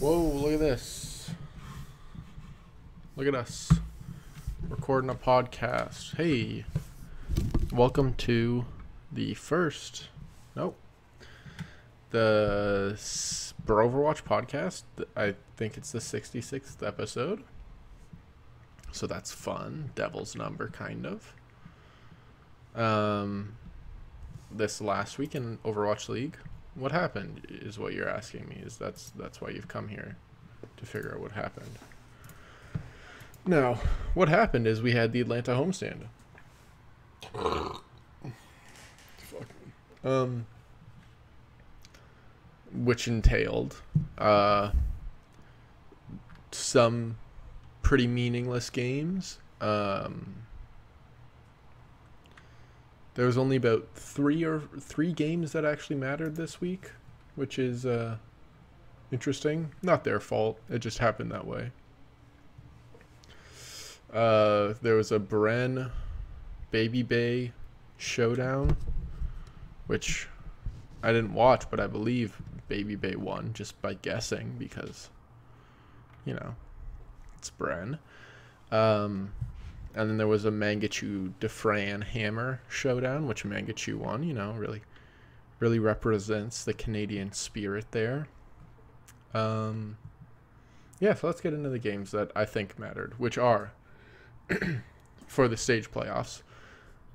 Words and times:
Whoa, 0.00 0.18
look 0.18 0.54
at 0.54 0.60
this. 0.60 1.28
Look 3.16 3.26
at 3.26 3.34
us. 3.34 3.70
Recording 4.66 5.10
a 5.10 5.14
podcast. 5.14 6.16
Hey. 6.16 6.64
Welcome 7.70 8.14
to 8.14 8.64
the 9.12 9.34
first. 9.34 10.08
Nope. 10.56 10.78
The 12.12 12.94
Broverwatch 13.66 14.24
podcast. 14.24 14.84
I 15.14 15.34
think 15.58 15.76
it's 15.76 15.92
the 15.92 15.98
66th 15.98 16.82
episode. 16.82 17.44
So 18.92 19.06
that's 19.06 19.32
fun. 19.32 19.90
Devil's 19.94 20.34
number, 20.34 20.68
kind 20.68 21.04
of. 21.04 21.34
Um, 22.74 23.58
this 24.50 24.80
last 24.80 25.18
week 25.18 25.34
in 25.34 25.58
Overwatch 25.58 26.08
League, 26.08 26.38
what 26.74 26.92
happened 26.92 27.46
is 27.48 27.78
what 27.78 27.92
you're 27.92 28.08
asking 28.08 28.48
me. 28.48 28.60
Is 28.64 28.76
that's 28.76 29.10
that's 29.10 29.40
why 29.40 29.50
you've 29.50 29.68
come 29.68 29.88
here 29.88 30.16
to 30.76 30.86
figure 30.86 31.12
out 31.14 31.20
what 31.20 31.32
happened. 31.32 31.78
Now, 33.46 33.80
what 34.14 34.28
happened 34.28 34.66
is 34.66 34.82
we 34.82 34.92
had 34.92 35.12
the 35.12 35.20
Atlanta 35.20 35.52
homestand. 35.52 36.06
Fuck. 37.32 37.84
Um, 40.04 40.46
which 42.72 43.08
entailed 43.08 43.80
uh, 44.18 44.72
some 46.52 47.16
pretty 47.82 48.06
meaningless 48.06 48.70
games. 48.70 49.38
Um, 49.60 50.46
there 53.20 53.26
was 53.26 53.36
only 53.36 53.56
about 53.56 53.86
three 53.92 54.44
or 54.44 54.62
three 54.78 55.12
games 55.12 55.52
that 55.52 55.62
actually 55.62 55.96
mattered 55.96 56.36
this 56.36 56.58
week, 56.58 56.92
which 57.34 57.58
is 57.58 57.84
uh, 57.84 58.16
interesting. 59.12 59.72
Not 59.82 60.04
their 60.04 60.20
fault. 60.20 60.58
It 60.70 60.78
just 60.78 60.96
happened 60.96 61.30
that 61.30 61.46
way. 61.46 61.70
Uh, 64.10 64.72
there 64.80 64.94
was 64.94 65.12
a 65.12 65.18
Bren 65.18 65.90
Baby 66.70 67.02
Bay 67.02 67.52
showdown, 67.98 68.74
which 69.86 70.26
I 71.02 71.12
didn't 71.12 71.34
watch, 71.34 71.68
but 71.70 71.78
I 71.78 71.88
believe 71.88 72.40
Baby 72.68 72.96
Bay 72.96 73.16
won 73.16 73.52
just 73.52 73.82
by 73.82 73.92
guessing 74.00 74.54
because, 74.58 75.10
you 76.24 76.32
know, 76.32 76.54
it's 77.36 77.50
Bren. 77.50 77.98
Um, 78.72 79.34
and 79.94 80.08
then 80.08 80.16
there 80.16 80.28
was 80.28 80.44
a 80.44 80.50
Mangachu 80.50 81.32
Defran 81.40 82.04
Hammer 82.04 82.60
showdown, 82.68 83.26
which 83.26 83.44
Mangachu 83.44 83.96
won. 83.96 84.22
You 84.22 84.34
know, 84.34 84.52
really, 84.52 84.82
really 85.58 85.78
represents 85.78 86.64
the 86.64 86.72
Canadian 86.72 87.32
spirit 87.32 87.86
there. 87.90 88.28
Um, 89.34 89.96
yeah, 91.00 91.14
so 91.14 91.26
let's 91.26 91.40
get 91.40 91.54
into 91.54 91.70
the 91.70 91.78
games 91.78 92.10
that 92.12 92.30
I 92.36 92.44
think 92.44 92.78
mattered, 92.78 93.14
which 93.18 93.38
are 93.38 93.72
for 95.26 95.48
the 95.48 95.56
stage 95.56 95.90
playoffs 95.90 96.42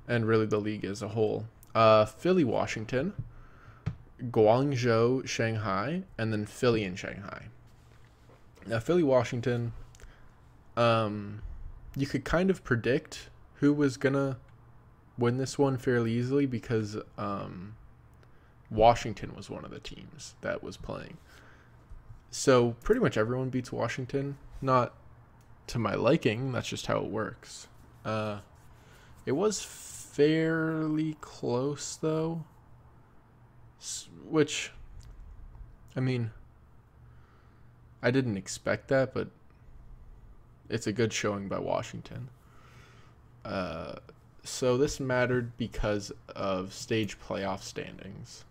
and 0.08 0.26
really 0.26 0.46
the 0.46 0.58
league 0.58 0.84
as 0.84 1.02
a 1.02 1.08
whole. 1.08 1.46
Uh, 1.74 2.04
Philly, 2.04 2.44
Washington, 2.44 3.12
Guangzhou, 4.22 5.26
Shanghai, 5.26 6.02
and 6.16 6.32
then 6.32 6.46
Philly 6.46 6.84
and 6.84 6.98
Shanghai. 6.98 7.46
Now, 8.66 8.80
Philly, 8.80 9.02
Washington, 9.02 9.72
um, 10.76 11.42
you 11.96 12.06
could 12.06 12.24
kind 12.24 12.50
of 12.50 12.62
predict 12.62 13.30
who 13.54 13.72
was 13.72 13.96
gonna 13.96 14.36
win 15.18 15.38
this 15.38 15.58
one 15.58 15.78
fairly 15.78 16.12
easily 16.12 16.46
because 16.46 16.96
um, 17.16 17.74
Washington 18.70 19.34
was 19.34 19.48
one 19.48 19.64
of 19.64 19.70
the 19.70 19.80
teams 19.80 20.34
that 20.42 20.62
was 20.62 20.76
playing. 20.76 21.16
So 22.30 22.76
pretty 22.82 23.00
much 23.00 23.16
everyone 23.16 23.48
beats 23.48 23.72
Washington. 23.72 24.36
Not 24.60 24.94
to 25.68 25.78
my 25.78 25.94
liking. 25.94 26.52
That's 26.52 26.68
just 26.68 26.86
how 26.86 26.98
it 26.98 27.10
works. 27.10 27.68
Uh, 28.04 28.40
it 29.24 29.32
was 29.32 29.62
fairly 29.62 31.16
close 31.20 31.96
though, 31.96 32.44
which, 34.28 34.70
I 35.96 36.00
mean, 36.00 36.30
I 38.02 38.10
didn't 38.10 38.36
expect 38.36 38.88
that, 38.88 39.14
but 39.14 39.28
it's 40.68 40.86
a 40.86 40.92
good 40.92 41.12
showing 41.12 41.48
by 41.48 41.58
Washington. 41.58 42.28
Uh, 43.44 43.94
so 44.42 44.76
this 44.76 45.00
mattered 45.00 45.56
because 45.56 46.12
of 46.34 46.72
stage 46.72 47.18
playoff 47.20 47.62
standings, 47.62 48.44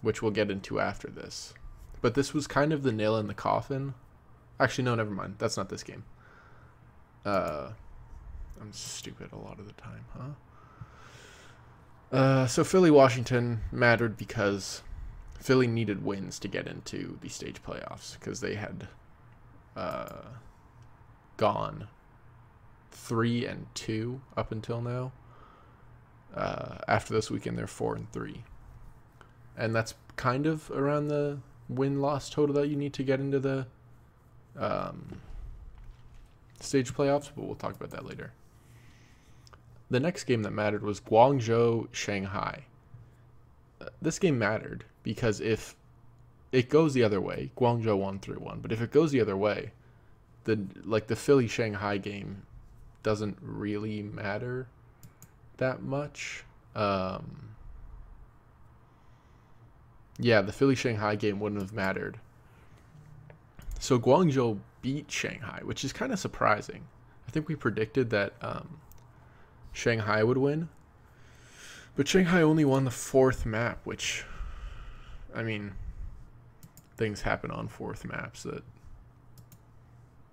which 0.00 0.22
we'll 0.22 0.32
get 0.32 0.50
into 0.50 0.80
after 0.80 1.08
this. 1.08 1.54
But 2.00 2.14
this 2.14 2.32
was 2.32 2.46
kind 2.46 2.72
of 2.72 2.82
the 2.82 2.92
nail 2.92 3.16
in 3.16 3.26
the 3.26 3.34
coffin. 3.34 3.94
Actually, 4.60 4.84
no, 4.84 4.94
never 4.94 5.10
mind. 5.10 5.36
That's 5.38 5.56
not 5.56 5.68
this 5.68 5.82
game. 5.82 6.04
Uh, 7.24 7.70
I'm 8.60 8.72
stupid 8.72 9.32
a 9.32 9.36
lot 9.36 9.58
of 9.58 9.66
the 9.66 9.74
time, 9.74 10.04
huh? 10.16 12.16
Uh, 12.16 12.46
so 12.46 12.64
Philly 12.64 12.90
Washington 12.90 13.60
mattered 13.72 14.16
because 14.16 14.82
Philly 15.40 15.66
needed 15.66 16.04
wins 16.04 16.38
to 16.38 16.48
get 16.48 16.66
into 16.66 17.18
the 17.20 17.28
stage 17.28 17.62
playoffs 17.62 18.18
because 18.18 18.40
they 18.40 18.54
had 18.54 18.88
uh, 19.76 20.22
gone 21.36 21.88
three 22.90 23.46
and 23.46 23.66
two 23.74 24.20
up 24.36 24.52
until 24.52 24.80
now. 24.80 25.12
Uh, 26.34 26.78
after 26.88 27.14
this 27.14 27.30
weekend, 27.30 27.56
they're 27.56 27.66
four 27.66 27.94
and 27.94 28.10
three, 28.12 28.44
and 29.56 29.74
that's 29.74 29.94
kind 30.16 30.46
of 30.46 30.70
around 30.70 31.08
the 31.08 31.38
win 31.68 32.00
loss 32.00 32.28
total 32.28 32.54
that 32.54 32.68
you 32.68 32.76
need 32.76 32.92
to 32.92 33.02
get 33.02 33.20
into 33.20 33.38
the 33.38 33.66
um, 34.58 35.20
stage 36.60 36.92
playoffs. 36.92 37.30
But 37.34 37.44
we'll 37.44 37.54
talk 37.54 37.74
about 37.74 37.90
that 37.90 38.04
later. 38.04 38.32
The 39.88 40.00
next 40.00 40.24
game 40.24 40.42
that 40.42 40.50
mattered 40.50 40.82
was 40.82 41.00
Guangzhou 41.00 41.88
Shanghai. 41.92 42.64
Uh, 43.80 43.86
this 44.02 44.18
game 44.18 44.38
mattered 44.38 44.84
because 45.02 45.40
if 45.40 45.76
it 46.52 46.68
goes 46.68 46.92
the 46.92 47.04
other 47.04 47.20
way, 47.20 47.52
Guangzhou 47.56 47.96
won 47.98 48.18
3 48.18 48.36
1. 48.36 48.60
But 48.60 48.72
if 48.72 48.80
it 48.80 48.90
goes 48.90 49.12
the 49.12 49.20
other 49.20 49.36
way, 49.36 49.72
the 50.46 50.58
like 50.84 51.08
the 51.08 51.16
Philly 51.16 51.46
Shanghai 51.46 51.98
game 51.98 52.42
doesn't 53.02 53.36
really 53.42 54.02
matter 54.02 54.66
that 55.58 55.82
much. 55.82 56.44
Um, 56.74 57.50
yeah, 60.18 60.40
the 60.40 60.52
Philly 60.52 60.74
Shanghai 60.74 61.16
game 61.16 61.38
wouldn't 61.40 61.60
have 61.60 61.72
mattered. 61.72 62.18
So 63.78 63.98
Guangzhou 63.98 64.58
beat 64.82 65.10
Shanghai, 65.10 65.60
which 65.62 65.84
is 65.84 65.92
kind 65.92 66.12
of 66.12 66.18
surprising. 66.18 66.84
I 67.28 67.30
think 67.30 67.48
we 67.48 67.56
predicted 67.56 68.10
that 68.10 68.32
um, 68.40 68.78
Shanghai 69.72 70.22
would 70.22 70.38
win, 70.38 70.68
but 71.96 72.08
Shanghai 72.08 72.42
only 72.42 72.64
won 72.64 72.84
the 72.84 72.90
fourth 72.90 73.44
map, 73.44 73.80
which, 73.84 74.24
I 75.34 75.42
mean, 75.42 75.72
things 76.96 77.22
happen 77.22 77.50
on 77.50 77.68
fourth 77.68 78.04
maps 78.04 78.44
that 78.44 78.62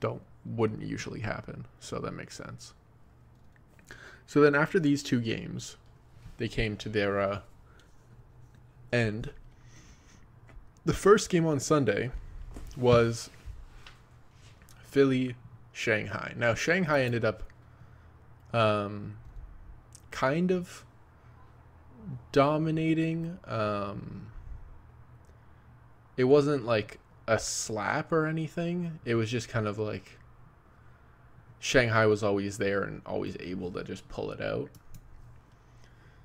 don't 0.03 0.21
wouldn't 0.45 0.81
usually 0.81 1.21
happen. 1.21 1.65
So 1.79 1.99
that 1.99 2.11
makes 2.11 2.35
sense. 2.35 2.73
So 4.27 4.41
then 4.41 4.53
after 4.53 4.77
these 4.77 5.01
two 5.01 5.21
games, 5.21 5.77
they 6.37 6.49
came 6.49 6.75
to 6.77 6.89
their 6.89 7.21
uh, 7.21 7.39
end. 8.91 9.31
The 10.83 10.93
first 10.93 11.29
game 11.29 11.45
on 11.45 11.61
Sunday 11.61 12.11
was 12.75 13.29
Philly 14.83 15.37
Shanghai. 15.71 16.33
Now 16.35 16.53
Shanghai 16.53 17.03
ended 17.03 17.23
up 17.23 17.43
um, 18.51 19.15
kind 20.11 20.51
of 20.51 20.83
dominating. 22.33 23.39
Um, 23.45 24.27
it 26.17 26.25
wasn't 26.25 26.65
like 26.65 26.99
a 27.27 27.39
slap 27.39 28.11
or 28.11 28.25
anything. 28.25 28.99
It 29.05 29.15
was 29.15 29.29
just 29.29 29.49
kind 29.49 29.67
of 29.67 29.79
like 29.79 30.17
Shanghai 31.59 32.05
was 32.05 32.23
always 32.23 32.57
there 32.57 32.83
and 32.83 33.01
always 33.05 33.37
able 33.39 33.71
to 33.71 33.83
just 33.83 34.07
pull 34.09 34.31
it 34.31 34.41
out. 34.41 34.69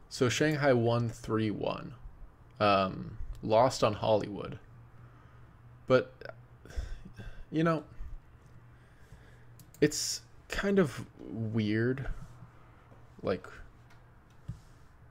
So 0.09 0.29
Shanghai 0.29 0.73
won 0.73 1.09
3 1.09 1.51
1. 1.51 1.95
Um, 2.61 3.19
lost 3.43 3.85
on 3.85 3.95
Hollywood. 3.95 4.59
But, 5.87 6.13
you 7.51 7.63
know, 7.63 7.85
it's 9.81 10.23
kind 10.49 10.79
of 10.79 11.07
weird, 11.21 12.09
like, 13.23 13.47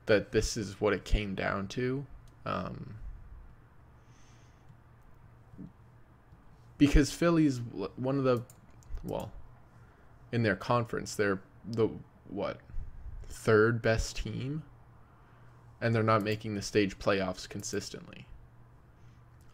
that 0.06 0.32
this 0.32 0.56
is 0.56 0.80
what 0.80 0.92
it 0.92 1.04
came 1.04 1.34
down 1.34 1.68
to. 1.68 2.06
Um, 2.44 2.96
because 6.78 7.10
Philly's 7.10 7.60
one 7.96 8.18
of 8.18 8.24
the, 8.24 8.42
well, 9.04 9.32
in 10.32 10.42
their 10.42 10.56
conference, 10.56 11.14
they're 11.14 11.40
the 11.66 11.90
what 12.28 12.60
third 13.28 13.82
best 13.82 14.16
team, 14.16 14.62
and 15.80 15.94
they're 15.94 16.02
not 16.02 16.22
making 16.22 16.54
the 16.54 16.62
stage 16.62 16.98
playoffs 16.98 17.48
consistently. 17.48 18.26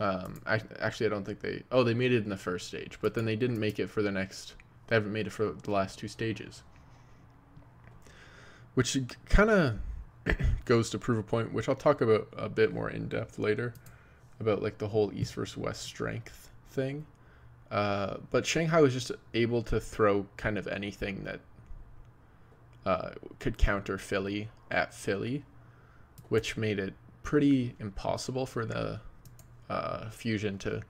Um, 0.00 0.40
I, 0.46 0.60
actually, 0.80 1.06
I 1.06 1.10
don't 1.10 1.24
think 1.24 1.40
they. 1.40 1.62
Oh, 1.70 1.82
they 1.82 1.94
made 1.94 2.12
it 2.12 2.24
in 2.24 2.30
the 2.30 2.36
first 2.36 2.66
stage, 2.66 2.98
but 3.00 3.14
then 3.14 3.24
they 3.24 3.36
didn't 3.36 3.58
make 3.58 3.78
it 3.78 3.88
for 3.88 4.02
the 4.02 4.10
next. 4.10 4.54
They 4.86 4.96
haven't 4.96 5.12
made 5.12 5.26
it 5.26 5.30
for 5.30 5.52
the 5.52 5.70
last 5.70 5.98
two 5.98 6.08
stages, 6.08 6.62
which 8.74 8.98
kind 9.26 9.50
of 9.50 9.78
goes 10.64 10.90
to 10.90 10.98
prove 10.98 11.18
a 11.18 11.22
point, 11.22 11.52
which 11.52 11.68
I'll 11.68 11.74
talk 11.74 12.00
about 12.00 12.28
a 12.36 12.48
bit 12.48 12.74
more 12.74 12.90
in 12.90 13.08
depth 13.08 13.38
later, 13.38 13.72
about 14.40 14.62
like 14.62 14.78
the 14.78 14.88
whole 14.88 15.12
East 15.14 15.34
versus 15.34 15.56
West 15.56 15.82
strength 15.82 16.50
thing. 16.70 17.06
Uh, 17.74 18.18
but 18.30 18.46
Shanghai 18.46 18.80
was 18.80 18.92
just 18.92 19.10
able 19.34 19.60
to 19.64 19.80
throw 19.80 20.26
kind 20.36 20.58
of 20.58 20.68
anything 20.68 21.24
that 21.24 21.40
uh, 22.86 23.10
could 23.40 23.58
counter 23.58 23.98
Philly 23.98 24.48
at 24.70 24.94
Philly, 24.94 25.44
which 26.28 26.56
made 26.56 26.78
it 26.78 26.94
pretty 27.24 27.74
impossible 27.80 28.46
for 28.46 28.64
the 28.64 29.00
uh, 29.68 30.08
Fusion 30.10 30.56
to 30.58 30.82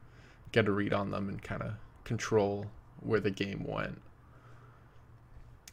get 0.53 0.69
a 0.69 0.73
read 0.73 0.93
on 0.93 1.11
them 1.11 1.31
and 1.31 1.43
kind 1.43 1.63
of 1.63 1.73
control 2.05 2.67
where 3.01 3.21
the 3.21 3.31
game 3.31 3.65
went. 3.67 4.03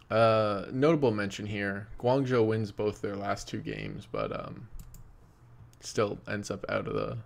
Uh, 0.10 0.68
notable 0.72 1.12
mention 1.12 1.46
here: 1.46 1.90
Guangzhou 2.00 2.48
wins 2.48 2.72
both 2.72 3.02
their 3.02 3.18
last 3.18 3.50
two 3.50 3.60
games, 3.60 4.08
but 4.10 4.32
um, 4.32 4.70
still 5.82 6.20
ends 6.26 6.50
up 6.50 6.66
out 6.70 6.88
of 6.88 6.94
the 6.94 7.18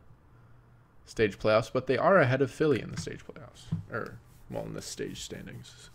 stage 1.06 1.38
playoffs. 1.40 1.72
But 1.72 1.88
they 1.88 1.98
are 1.98 2.18
ahead 2.20 2.42
of 2.42 2.52
Philly 2.52 2.82
in 2.82 2.92
the 2.92 3.00
stage 3.00 3.22
playoffs, 3.26 3.66
or 3.92 4.18
well, 4.50 4.66
in 4.66 4.74
the 4.74 4.82
stage 4.82 5.22
standings. 5.22 5.90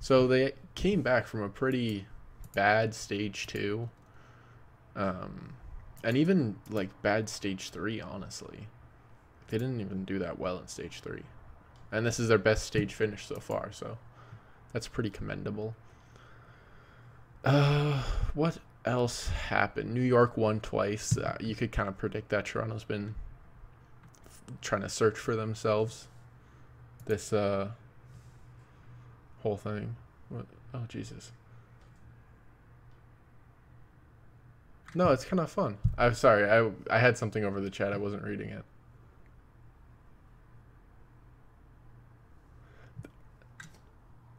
So 0.00 0.26
they 0.26 0.52
came 0.74 1.02
back 1.02 1.26
from 1.26 1.42
a 1.42 1.48
pretty 1.48 2.06
bad 2.54 2.94
stage 2.94 3.46
two, 3.46 3.88
um, 4.96 5.54
and 6.04 6.16
even 6.16 6.56
like 6.70 7.02
bad 7.02 7.28
stage 7.28 7.70
three. 7.70 8.00
Honestly, 8.00 8.68
they 9.48 9.58
didn't 9.58 9.80
even 9.80 10.04
do 10.04 10.18
that 10.18 10.38
well 10.38 10.58
in 10.58 10.68
stage 10.68 11.00
three, 11.00 11.22
and 11.90 12.06
this 12.06 12.20
is 12.20 12.28
their 12.28 12.38
best 12.38 12.64
stage 12.64 12.94
finish 12.94 13.26
so 13.26 13.36
far. 13.36 13.72
So 13.72 13.98
that's 14.72 14.88
pretty 14.88 15.10
commendable. 15.10 15.74
Uh, 17.44 18.02
what 18.34 18.58
else 18.84 19.28
happened? 19.28 19.92
New 19.92 20.00
York 20.02 20.36
won 20.36 20.60
twice. 20.60 21.16
Uh, 21.16 21.36
you 21.40 21.54
could 21.54 21.72
kind 21.72 21.88
of 21.88 21.96
predict 21.96 22.28
that 22.30 22.46
Toronto's 22.46 22.84
been 22.84 23.14
trying 24.60 24.82
to 24.82 24.88
search 24.88 25.18
for 25.18 25.36
themselves. 25.36 26.08
This 27.06 27.32
uh 27.32 27.70
whole 29.42 29.56
thing. 29.56 29.96
What? 30.28 30.46
Oh 30.74 30.84
Jesus. 30.88 31.32
No, 34.94 35.12
it's 35.12 35.24
kind 35.24 35.40
of 35.40 35.50
fun. 35.50 35.78
I'm 35.96 36.14
sorry. 36.14 36.48
I 36.48 36.70
I 36.90 36.98
had 36.98 37.16
something 37.18 37.44
over 37.44 37.60
the 37.60 37.70
chat. 37.70 37.92
I 37.92 37.96
wasn't 37.96 38.24
reading 38.24 38.50
it. 38.50 38.64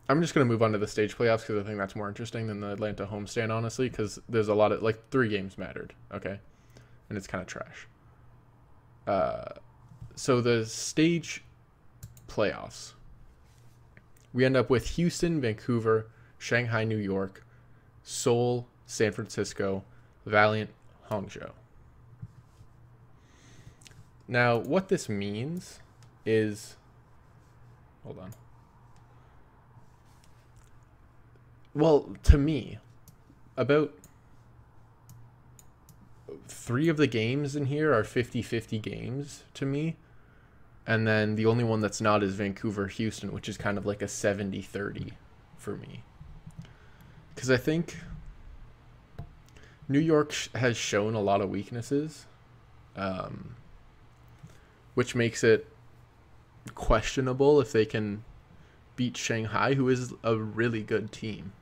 I'm 0.10 0.22
just 0.22 0.34
gonna 0.34 0.46
move 0.46 0.64
on 0.64 0.72
to 0.72 0.80
the 0.80 0.88
stage 0.88 1.16
playoffs 1.16 1.42
because 1.42 1.64
I 1.64 1.64
think 1.64 1.78
that's 1.78 1.96
more 1.96 2.08
interesting 2.08 2.48
than 2.48 2.62
the 2.62 2.72
Atlanta 2.72 3.06
homestand, 3.06 3.52
honestly. 3.56 3.90
Because 3.90 4.20
there's 4.28 4.48
a 4.48 4.56
lot 4.56 4.72
of 4.72 4.82
like 4.82 5.10
three 5.12 5.30
games 5.30 5.56
mattered, 5.58 5.94
okay, 6.12 6.40
and 7.10 7.18
it's 7.18 7.28
kind 7.28 7.42
of 7.44 7.48
trash. 7.48 7.88
Uh, 9.06 9.54
so 10.20 10.42
the 10.42 10.66
stage 10.66 11.46
playoffs, 12.28 12.92
we 14.34 14.44
end 14.44 14.58
up 14.58 14.70
with 14.70 14.86
Houston, 14.98 15.40
Vancouver, 15.40 16.08
Shanghai, 16.38 16.84
New 16.84 16.98
York, 16.98 17.46
Seoul, 18.04 18.68
San 18.86 19.14
Francisco, 19.14 19.82
Valiant, 20.26 20.72
Hangzhou. 21.10 21.52
Now, 24.28 24.58
what 24.58 24.90
this 24.90 25.08
means 25.08 25.80
is, 26.26 26.76
hold 28.04 28.20
on. 28.20 28.34
Well, 31.74 32.14
to 32.24 32.38
me, 32.38 32.78
about 33.56 33.94
three 36.50 36.90
of 36.90 36.98
the 36.98 37.08
games 37.08 37.56
in 37.56 37.68
here 37.68 37.94
are 37.94 38.04
50 38.04 38.42
50 38.42 38.80
games 38.80 39.46
to 39.54 39.66
me. 39.66 39.96
And 40.90 41.06
then 41.06 41.36
the 41.36 41.46
only 41.46 41.64
one 41.64 41.82
that's 41.82 42.02
not 42.02 42.24
is 42.24 42.34
Vancouver 42.34 42.88
Houston, 42.88 43.32
which 43.32 43.48
is 43.48 43.58
kind 43.58 43.78
of 43.78 43.86
like 43.86 44.02
a 44.02 44.08
70 44.08 44.60
30 44.64 45.12
for 45.56 45.78
me. 45.78 46.02
Because 47.36 47.52
I 47.52 47.58
think 47.58 47.96
New 49.88 50.00
York 50.00 50.32
sh- 50.32 50.48
has 50.56 50.76
shown 50.76 51.14
a 51.14 51.22
lot 51.22 51.42
of 51.42 51.50
weaknesses, 51.52 52.26
um, 52.96 53.56
which 54.96 55.14
makes 55.14 55.44
it 55.44 55.68
questionable 56.74 57.62
if 57.62 57.72
they 57.72 57.86
can 57.86 58.24
beat 58.96 59.16
Shanghai, 59.16 59.76
who 59.76 59.90
is 59.90 60.16
a 60.24 60.36
really 60.36 60.82
good 60.82 61.12
team. 61.12 61.54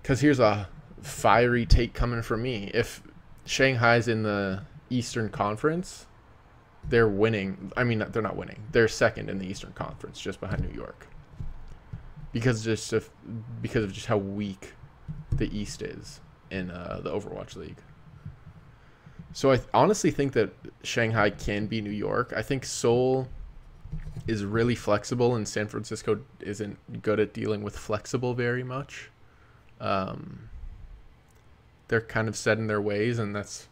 Because 0.00 0.20
here's 0.20 0.38
a 0.38 0.68
fiery 1.02 1.66
take 1.66 1.94
coming 1.94 2.22
from 2.22 2.42
me. 2.42 2.70
If 2.72 3.02
Shanghai's 3.44 4.06
in 4.06 4.22
the 4.22 4.62
Eastern 4.88 5.30
Conference, 5.30 6.06
they're 6.88 7.08
winning. 7.08 7.72
I 7.76 7.84
mean, 7.84 8.04
they're 8.10 8.22
not 8.22 8.36
winning. 8.36 8.62
They're 8.72 8.88
second 8.88 9.30
in 9.30 9.38
the 9.38 9.46
Eastern 9.46 9.72
Conference, 9.72 10.20
just 10.20 10.40
behind 10.40 10.62
New 10.62 10.74
York. 10.74 11.06
Because 12.32 12.64
just 12.64 12.94
because 13.60 13.84
of 13.84 13.92
just 13.92 14.06
how 14.06 14.16
weak 14.16 14.74
the 15.32 15.56
East 15.56 15.82
is 15.82 16.20
in 16.50 16.70
uh, 16.70 17.00
the 17.02 17.10
Overwatch 17.10 17.56
League. 17.56 17.78
So 19.32 19.52
I 19.52 19.56
th- 19.56 19.68
honestly 19.72 20.10
think 20.10 20.32
that 20.32 20.52
Shanghai 20.82 21.30
can 21.30 21.66
be 21.66 21.80
New 21.80 21.90
York. 21.90 22.32
I 22.36 22.42
think 22.42 22.64
Seoul 22.64 23.28
is 24.26 24.44
really 24.44 24.74
flexible, 24.74 25.34
and 25.34 25.46
San 25.46 25.68
Francisco 25.68 26.20
isn't 26.40 27.02
good 27.02 27.20
at 27.20 27.32
dealing 27.32 27.62
with 27.62 27.76
flexible 27.76 28.34
very 28.34 28.64
much. 28.64 29.10
Um, 29.80 30.50
they're 31.88 32.00
kind 32.00 32.28
of 32.28 32.36
set 32.36 32.58
in 32.58 32.66
their 32.66 32.80
ways, 32.80 33.18
and 33.18 33.34
that's 33.34 33.68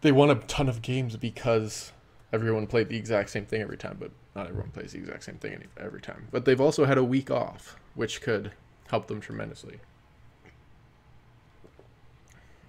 they 0.00 0.12
won 0.12 0.30
a 0.30 0.34
ton 0.34 0.68
of 0.68 0.82
games 0.82 1.16
because 1.16 1.92
everyone 2.32 2.66
played 2.66 2.88
the 2.88 2.96
exact 2.96 3.30
same 3.30 3.46
thing 3.46 3.62
every 3.62 3.76
time, 3.76 3.96
but 3.98 4.10
not 4.34 4.46
everyone 4.48 4.70
plays 4.70 4.92
the 4.92 4.98
exact 4.98 5.24
same 5.24 5.36
thing 5.36 5.64
every 5.78 6.00
time. 6.00 6.28
But 6.30 6.44
they've 6.44 6.60
also 6.60 6.84
had 6.84 6.98
a 6.98 7.04
week 7.04 7.30
off, 7.30 7.76
which 7.94 8.20
could 8.20 8.52
help 8.88 9.06
them 9.06 9.20
tremendously. 9.20 9.80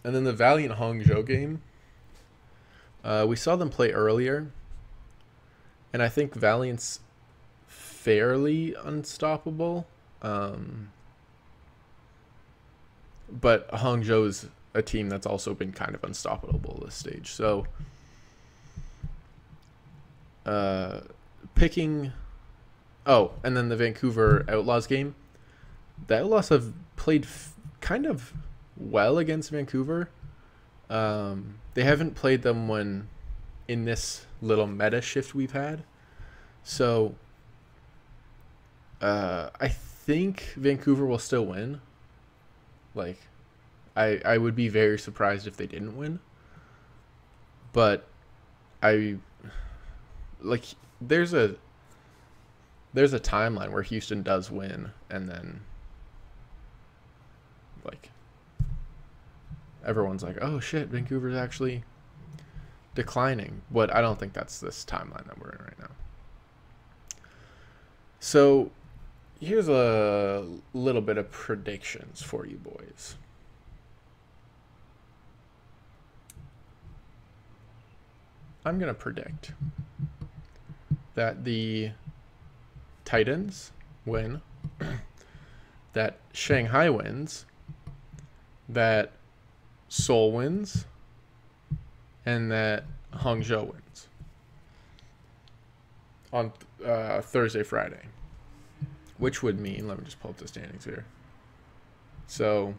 And 0.03 0.15
then 0.15 0.23
the 0.23 0.33
Valiant 0.33 0.75
Hangzhou 0.75 1.25
game, 1.25 1.61
uh, 3.03 3.25
we 3.27 3.35
saw 3.35 3.55
them 3.55 3.69
play 3.69 3.91
earlier, 3.91 4.51
and 5.91 6.01
I 6.01 6.07
think 6.07 6.33
Valiant's 6.33 7.01
fairly 7.67 8.73
unstoppable. 8.73 9.85
Um, 10.21 10.91
but 13.29 13.69
Hangzhou's 13.71 14.47
a 14.77 14.81
team 14.81 15.09
that's 15.09 15.25
also 15.25 15.53
been 15.53 15.71
kind 15.71 15.95
of 15.95 16.03
unstoppable 16.03 16.81
this 16.85 16.95
stage. 16.95 17.31
So, 17.31 17.65
uh, 20.45 21.01
picking. 21.55 22.13
Oh, 23.05 23.31
and 23.43 23.55
then 23.55 23.69
the 23.69 23.75
Vancouver 23.75 24.45
Outlaws 24.47 24.87
game. 24.87 25.15
The 26.07 26.19
Outlaws 26.19 26.49
have 26.49 26.73
played 26.95 27.23
f- 27.25 27.53
kind 27.81 28.05
of 28.05 28.33
well 28.75 29.17
against 29.17 29.49
Vancouver. 29.49 30.09
Um, 30.89 31.55
they 31.73 31.83
haven't 31.83 32.15
played 32.15 32.43
them 32.43 32.67
when 32.67 33.07
in 33.67 33.85
this 33.85 34.25
little 34.41 34.67
meta 34.67 35.01
shift 35.01 35.33
we've 35.33 35.51
had. 35.51 35.83
So, 36.63 37.15
uh, 39.01 39.49
I 39.59 39.67
think 39.67 40.53
Vancouver 40.55 41.05
will 41.05 41.19
still 41.19 41.45
win. 41.45 41.81
Like, 42.93 43.19
I 43.97 44.21
I 44.23 44.37
would 44.37 44.55
be 44.55 44.69
very 44.69 44.99
surprised 44.99 45.47
if 45.47 45.57
they 45.57 45.67
didn't 45.67 45.97
win. 45.97 46.19
But 47.73 48.07
I 48.81 49.17
like 50.39 50.63
there's 51.01 51.33
a 51.33 51.55
there's 52.93 53.13
a 53.13 53.19
timeline 53.19 53.71
where 53.71 53.81
Houston 53.81 54.21
does 54.21 54.49
win 54.51 54.91
and 55.09 55.27
then 55.27 55.61
like 57.83 58.11
everyone's 59.85 60.23
like, 60.23 60.37
"Oh 60.41 60.59
shit, 60.59 60.89
Vancouver's 60.89 61.35
actually 61.35 61.83
declining." 62.93 63.61
But 63.71 63.93
I 63.95 64.01
don't 64.01 64.19
think 64.19 64.33
that's 64.33 64.59
this 64.59 64.85
timeline 64.85 65.25
that 65.27 65.39
we're 65.39 65.51
in 65.51 65.63
right 65.63 65.79
now. 65.79 65.91
So, 68.19 68.71
here's 69.39 69.69
a 69.69 70.47
little 70.73 71.01
bit 71.01 71.17
of 71.17 71.31
predictions 71.31 72.21
for 72.21 72.45
you 72.45 72.57
boys. 72.57 73.15
I'm 78.67 78.79
going 78.79 78.93
to 78.93 78.99
predict 78.99 79.53
that 81.15 81.45
the 81.45 81.91
Titans 83.05 83.71
win, 84.05 84.41
that 85.93 86.17
Shanghai 86.33 86.89
wins, 86.89 87.45
that 88.67 89.13
Seoul 89.87 90.33
wins, 90.33 90.85
and 92.25 92.51
that 92.51 92.83
Hangzhou 93.13 93.71
wins. 93.71 94.09
on 96.33 96.51
uh, 96.85 97.21
Thursday, 97.21 97.63
Friday, 97.63 98.03
which 99.17 99.41
would 99.41 99.61
mean 99.61 99.87
let 99.87 99.97
me 99.97 100.03
just 100.03 100.19
pull 100.19 100.31
up 100.31 100.37
the 100.37 100.47
standings 100.49 100.83
here. 100.83 101.05
So 102.27 102.73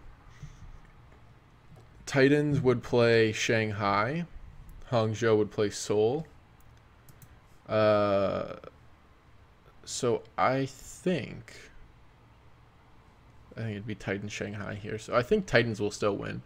Titans 2.04 2.60
would 2.60 2.82
play 2.82 3.32
Shanghai, 3.32 4.26
Hangzhou 4.90 5.36
would 5.36 5.50
play 5.50 5.70
Seoul. 5.70 6.26
Uh, 7.68 8.54
so 9.84 10.22
I 10.36 10.66
think 10.66 11.54
I 13.56 13.60
think 13.60 13.70
it'd 13.72 13.86
be 13.86 13.94
Titans 13.94 14.32
Shanghai 14.32 14.74
here. 14.74 14.98
So 14.98 15.16
I 15.16 15.22
think 15.22 15.46
Titans 15.46 15.80
will 15.80 15.90
still 15.90 16.16
win. 16.16 16.42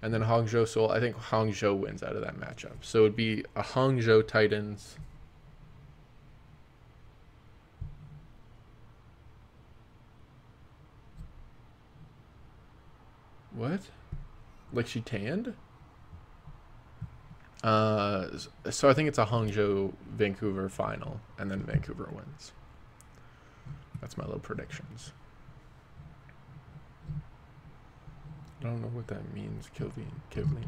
And 0.00 0.14
then 0.14 0.22
Hangzhou 0.22 0.68
Seoul, 0.68 0.90
I 0.90 1.00
think 1.00 1.16
Hangzhou 1.16 1.76
wins 1.76 2.02
out 2.02 2.14
of 2.14 2.22
that 2.22 2.38
matchup. 2.38 2.76
So 2.82 3.00
it'd 3.00 3.16
be 3.16 3.44
a 3.56 3.62
Hangzhou 3.62 4.26
Titans. 4.26 4.96
What? 13.52 13.80
Like 14.72 14.86
she 14.86 15.00
tanned? 15.00 15.54
Uh, 17.62 18.28
so 18.70 18.88
I 18.88 18.92
think 18.92 19.08
it's 19.08 19.18
a 19.18 19.26
Hangzhou 19.26 19.92
Vancouver 20.10 20.68
final, 20.68 21.20
and 21.38 21.50
then 21.50 21.62
Vancouver 21.62 22.08
wins. 22.12 22.52
That's 24.00 24.16
my 24.16 24.24
little 24.24 24.40
predictions. 24.40 25.12
I 28.60 28.64
don't 28.64 28.82
know 28.82 28.88
what 28.88 29.06
that 29.08 29.32
means, 29.34 29.70
Kivleen. 29.76 30.12
Kivleen. 30.30 30.66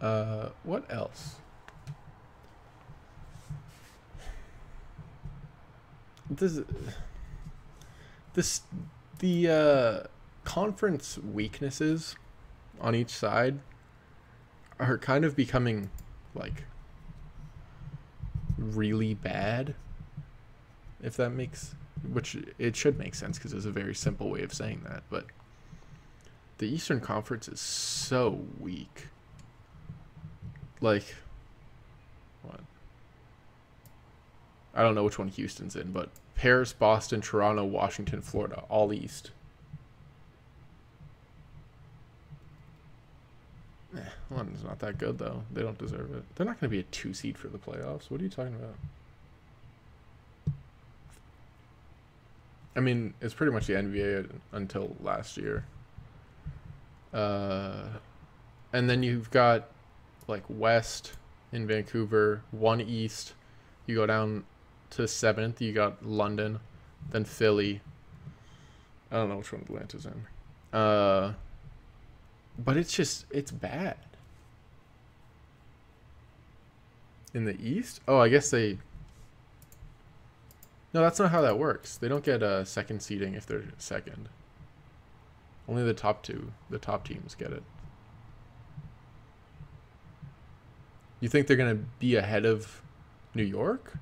Uh, 0.00 0.50
what 0.62 0.84
else? 0.90 1.36
This, 6.30 6.60
this, 8.34 8.60
the 9.18 9.48
uh, 9.48 10.06
conference 10.44 11.18
weaknesses 11.18 12.16
on 12.80 12.94
each 12.94 13.10
side 13.10 13.60
are 14.78 14.98
kind 14.98 15.24
of 15.24 15.34
becoming 15.36 15.90
like 16.34 16.64
really 18.56 19.14
bad. 19.14 19.74
If 21.02 21.16
that 21.16 21.30
makes, 21.30 21.74
which 22.12 22.36
it 22.58 22.76
should 22.76 22.98
make 22.98 23.14
sense 23.14 23.38
because 23.38 23.52
it's 23.52 23.66
a 23.66 23.70
very 23.70 23.94
simple 23.94 24.30
way 24.30 24.42
of 24.42 24.52
saying 24.52 24.82
that, 24.88 25.04
but 25.10 25.26
the 26.58 26.66
Eastern 26.66 27.00
Conference 27.00 27.48
is 27.48 27.60
so 27.60 28.44
weak. 28.58 29.06
Like, 30.80 31.14
what? 32.42 32.60
I 34.74 34.82
don't 34.82 34.94
know 34.94 35.04
which 35.04 35.18
one 35.18 35.28
Houston's 35.28 35.76
in, 35.76 35.92
but 35.92 36.10
Paris, 36.34 36.72
Boston, 36.72 37.20
Toronto, 37.20 37.64
Washington, 37.64 38.22
Florida, 38.22 38.64
all 38.68 38.92
East. 38.92 39.30
London's 44.30 44.62
not 44.62 44.78
that 44.80 44.98
good 44.98 45.18
though. 45.18 45.42
They 45.52 45.62
don't 45.62 45.78
deserve 45.78 46.14
it. 46.14 46.24
They're 46.34 46.46
not 46.46 46.60
going 46.60 46.70
to 46.70 46.76
be 46.76 46.80
a 46.80 46.84
two 46.84 47.14
seed 47.14 47.38
for 47.38 47.48
the 47.48 47.58
playoffs. 47.58 48.10
What 48.10 48.20
are 48.20 48.24
you 48.24 48.30
talking 48.30 48.54
about? 48.54 48.74
I 52.76 52.80
mean, 52.80 53.14
it's 53.20 53.34
pretty 53.34 53.52
much 53.52 53.66
the 53.66 53.72
NBA 53.74 54.30
until 54.52 54.94
last 55.02 55.36
year. 55.36 55.64
Uh, 57.12 57.88
and 58.72 58.88
then 58.88 59.02
you've 59.02 59.30
got 59.30 59.68
like 60.28 60.44
West 60.48 61.14
in 61.52 61.66
Vancouver, 61.66 62.42
one 62.50 62.80
East. 62.80 63.32
You 63.86 63.96
go 63.96 64.06
down 64.06 64.44
to 64.90 65.08
seventh. 65.08 65.60
You 65.60 65.72
got 65.72 66.04
London, 66.06 66.60
then 67.10 67.24
Philly. 67.24 67.80
I 69.10 69.16
don't 69.16 69.30
know 69.30 69.38
which 69.38 69.52
one 69.52 69.62
Atlanta's 69.62 70.06
in. 70.06 70.78
Uh, 70.78 71.32
but 72.58 72.76
it's 72.76 72.92
just 72.92 73.24
it's 73.30 73.50
bad. 73.50 73.96
In 77.38 77.44
the 77.44 77.56
East? 77.62 78.00
Oh, 78.08 78.18
I 78.18 78.28
guess 78.28 78.50
they. 78.50 78.78
No, 80.92 81.02
that's 81.02 81.20
not 81.20 81.30
how 81.30 81.40
that 81.40 81.56
works. 81.56 81.96
They 81.96 82.08
don't 82.08 82.24
get 82.24 82.42
a 82.42 82.66
second 82.66 83.00
seeding 83.00 83.34
if 83.34 83.46
they're 83.46 83.62
second. 83.78 84.28
Only 85.68 85.84
the 85.84 85.94
top 85.94 86.24
two, 86.24 86.50
the 86.68 86.80
top 86.80 87.06
teams 87.06 87.36
get 87.36 87.52
it. 87.52 87.62
You 91.20 91.28
think 91.28 91.46
they're 91.46 91.56
going 91.56 91.78
to 91.78 91.84
be 92.00 92.16
ahead 92.16 92.44
of 92.44 92.82
New 93.36 93.44
York? 93.44 93.98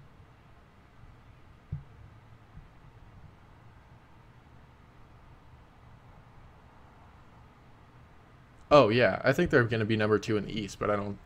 Oh 8.70 8.88
yeah, 8.88 9.20
I 9.22 9.34
think 9.34 9.50
they're 9.50 9.64
going 9.64 9.80
to 9.80 9.86
be 9.86 9.96
number 9.96 10.18
2 10.18 10.38
in 10.38 10.46
the 10.46 10.58
East, 10.58 10.78
but 10.78 10.88
I 10.88 10.96
don't 10.96 11.18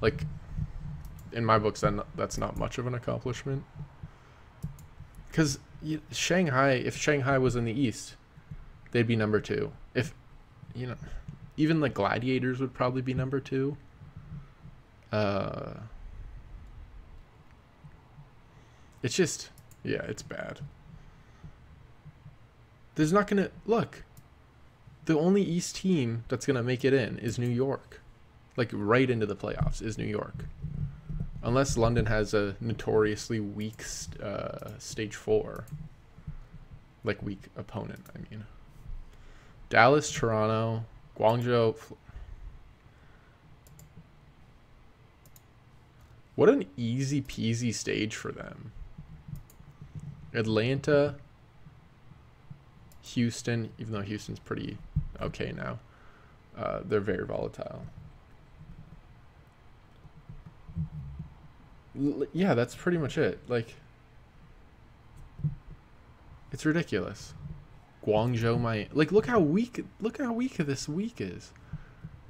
like 0.00 0.24
in 1.34 1.44
my 1.44 1.58
books 1.58 1.80
that 1.80 2.06
that's 2.16 2.38
not 2.38 2.56
much 2.56 2.78
of 2.78 2.86
an 2.86 2.94
accomplishment. 2.94 3.64
Cuz 5.32 5.58
Shanghai, 6.10 6.72
if 6.72 6.96
Shanghai 6.96 7.36
was 7.38 7.56
in 7.56 7.64
the 7.64 7.78
East, 7.78 8.16
they'd 8.92 9.06
be 9.06 9.16
number 9.16 9.40
two. 9.40 9.72
If 9.94 10.14
you 10.74 10.86
know, 10.86 10.96
even 11.56 11.80
the 11.80 11.88
Gladiators 11.88 12.60
would 12.60 12.74
probably 12.74 13.02
be 13.02 13.14
number 13.14 13.40
two. 13.40 13.76
Uh, 15.12 15.74
it's 19.02 19.14
just, 19.14 19.50
yeah, 19.84 20.02
it's 20.02 20.22
bad. 20.22 20.60
There's 22.96 23.12
not 23.12 23.28
gonna 23.28 23.50
look. 23.66 24.04
The 25.04 25.18
only 25.18 25.42
East 25.42 25.76
team 25.76 26.24
that's 26.28 26.46
gonna 26.46 26.62
make 26.62 26.84
it 26.84 26.92
in 26.92 27.18
is 27.18 27.38
New 27.38 27.48
York, 27.48 28.00
like 28.56 28.70
right 28.72 29.08
into 29.08 29.26
the 29.26 29.36
playoffs 29.36 29.82
is 29.82 29.98
New 29.98 30.06
York, 30.06 30.46
unless 31.44 31.76
London 31.76 32.06
has 32.06 32.34
a 32.34 32.56
notoriously 32.60 33.38
weak 33.38 33.84
uh, 34.22 34.70
stage 34.78 35.14
four, 35.14 35.66
like 37.04 37.22
weak 37.22 37.42
opponent. 37.56 38.04
I 38.14 38.18
mean. 38.30 38.46
Dallas, 39.68 40.10
Toronto, 40.10 40.84
Guangzhou. 41.18 41.76
What 46.36 46.48
an 46.48 46.66
easy 46.76 47.22
peasy 47.22 47.72
stage 47.72 48.16
for 48.16 48.32
them. 48.32 48.72
Atlanta, 50.32 51.14
Houston, 53.02 53.70
even 53.78 53.92
though 53.92 54.00
Houston's 54.00 54.40
pretty 54.40 54.78
okay 55.20 55.52
now, 55.52 55.78
uh, 56.56 56.80
they're 56.84 57.00
very 57.00 57.24
volatile. 57.24 57.86
Yeah, 62.32 62.54
that's 62.54 62.74
pretty 62.74 62.98
much 62.98 63.18
it. 63.18 63.38
Like, 63.48 63.74
it's 66.52 66.64
ridiculous. 66.64 67.34
Guangzhou, 68.06 68.60
my 68.60 68.86
like 68.92 69.12
look 69.12 69.26
how 69.26 69.40
weak 69.40 69.84
look 70.00 70.18
how 70.18 70.32
weak 70.32 70.56
this 70.56 70.88
week 70.88 71.20
is. 71.20 71.52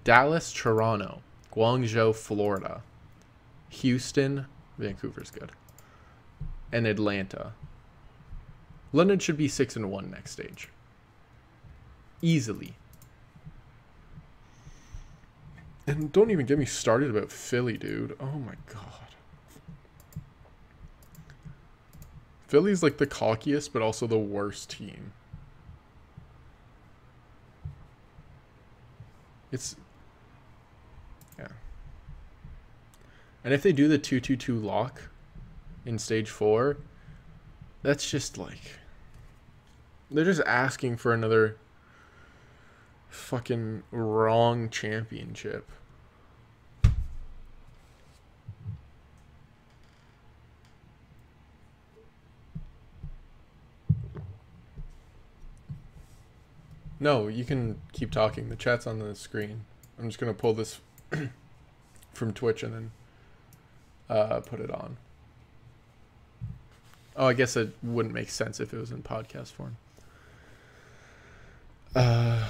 Dallas, 0.04 0.52
Toronto, 0.52 1.22
Guangzhou, 1.52 2.14
Florida, 2.14 2.82
Houston, 3.70 4.46
Vancouver's 4.78 5.30
good, 5.30 5.50
and 6.72 6.86
Atlanta. 6.86 7.52
London 8.92 9.18
should 9.18 9.36
be 9.36 9.48
six 9.48 9.74
and 9.74 9.90
one 9.90 10.10
next 10.10 10.30
stage. 10.30 10.68
Easily. 12.22 12.74
And 15.86 16.12
don't 16.12 16.30
even 16.30 16.46
get 16.46 16.58
me 16.58 16.64
started 16.64 17.10
about 17.10 17.30
Philly, 17.30 17.76
dude. 17.76 18.16
Oh 18.20 18.38
my 18.38 18.54
god. 18.72 19.13
Philly's 22.46 22.82
like 22.82 22.98
the 22.98 23.06
cockiest, 23.06 23.72
but 23.72 23.82
also 23.82 24.06
the 24.06 24.18
worst 24.18 24.70
team. 24.70 25.12
It's 29.50 29.76
yeah. 31.38 31.48
And 33.42 33.54
if 33.54 33.62
they 33.62 33.72
do 33.72 33.88
the 33.88 33.98
222 33.98 34.58
lock 34.58 35.10
in 35.86 35.98
stage 35.98 36.30
4, 36.30 36.76
that's 37.82 38.10
just 38.10 38.38
like 38.38 38.78
they're 40.10 40.24
just 40.24 40.42
asking 40.46 40.96
for 40.96 41.12
another 41.12 41.56
fucking 43.08 43.82
wrong 43.90 44.68
championship. 44.70 45.70
No, 57.04 57.28
you 57.28 57.44
can 57.44 57.82
keep 57.92 58.10
talking. 58.10 58.48
The 58.48 58.56
chat's 58.56 58.86
on 58.86 58.98
the 58.98 59.14
screen. 59.14 59.66
I'm 59.98 60.08
just 60.08 60.18
gonna 60.18 60.32
pull 60.32 60.54
this 60.54 60.80
from 62.14 62.32
Twitch 62.32 62.62
and 62.62 62.72
then 62.72 62.90
uh, 64.08 64.40
put 64.40 64.58
it 64.58 64.70
on. 64.70 64.96
Oh, 67.14 67.26
I 67.26 67.34
guess 67.34 67.58
it 67.58 67.76
wouldn't 67.82 68.14
make 68.14 68.30
sense 68.30 68.58
if 68.58 68.72
it 68.72 68.78
was 68.78 68.90
in 68.90 69.02
podcast 69.02 69.52
form. 69.52 69.76
Uh, 71.94 72.48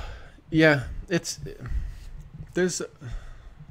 yeah, 0.51 0.85
it's 1.09 1.41
there's 2.55 2.81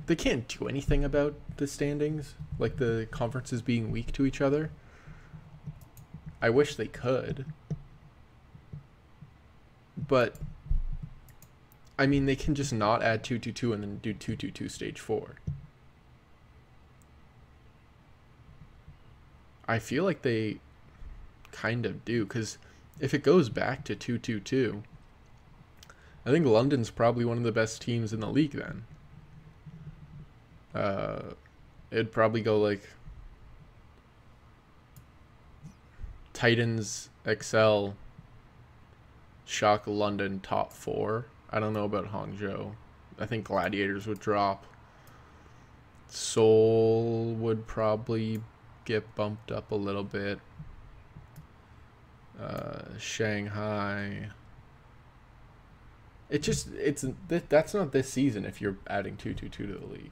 they 0.05 0.17
can't 0.17 0.45
do 0.49 0.67
anything 0.67 1.05
about 1.05 1.33
the 1.55 1.65
standings, 1.65 2.35
like 2.59 2.75
the 2.75 3.07
conferences 3.09 3.61
being 3.61 3.89
weak 3.89 4.11
to 4.11 4.25
each 4.25 4.41
other. 4.41 4.69
I 6.41 6.49
wish 6.49 6.75
they 6.75 6.87
could. 6.87 7.45
But 9.95 10.35
I 11.97 12.07
mean, 12.07 12.25
they 12.25 12.35
can 12.35 12.55
just 12.55 12.73
not 12.73 13.03
add 13.03 13.23
222 13.23 13.73
and 13.73 13.83
then 13.83 13.97
do 13.97 14.13
222 14.13 14.67
stage 14.69 14.99
4. 14.99 15.35
I 19.67 19.79
feel 19.79 20.03
like 20.03 20.23
they 20.23 20.57
kind 21.51 21.85
of 21.85 22.03
do 22.03 22.25
cuz 22.25 22.57
if 22.99 23.13
it 23.13 23.23
goes 23.23 23.47
back 23.47 23.83
to 23.85 23.95
222 23.95 24.83
I 26.25 26.31
think 26.31 26.45
London's 26.45 26.89
probably 26.89 27.25
one 27.25 27.37
of 27.37 27.43
the 27.43 27.51
best 27.51 27.81
teams 27.81 28.13
in 28.13 28.21
the 28.21 28.29
league 28.29 28.53
then. 28.53 28.85
Uh, 30.73 31.33
it'd 31.91 32.11
probably 32.11 32.41
go 32.41 32.59
like 32.59 32.89
Titans, 36.33 37.09
XL, 37.27 37.89
Shock 39.45 39.83
London 39.85 40.39
top 40.39 40.71
four. 40.71 41.25
I 41.53 41.59
don't 41.59 41.73
know 41.73 41.85
about 41.85 42.11
Hangzhou. 42.11 42.71
I 43.19 43.27
think 43.27 43.45
Gladiators 43.45 44.07
would 44.07 44.19
drop. 44.19 44.65
Seoul 46.07 47.35
would 47.35 47.67
probably 47.67 48.41
get 48.85 49.13
bumped 49.13 49.51
up 49.51 49.69
a 49.69 49.75
little 49.75 50.03
bit. 50.03 50.39
Uh, 52.41 52.97
Shanghai. 52.97 54.29
It 56.27 56.41
just 56.41 56.69
it's 56.73 57.05
that's 57.27 57.75
not 57.75 57.91
this 57.91 58.09
season 58.09 58.45
if 58.45 58.59
you're 58.59 58.77
adding 58.87 59.15
two 59.15 59.35
two 59.35 59.47
two 59.47 59.67
to 59.67 59.73
the 59.73 59.85
league. 59.85 60.11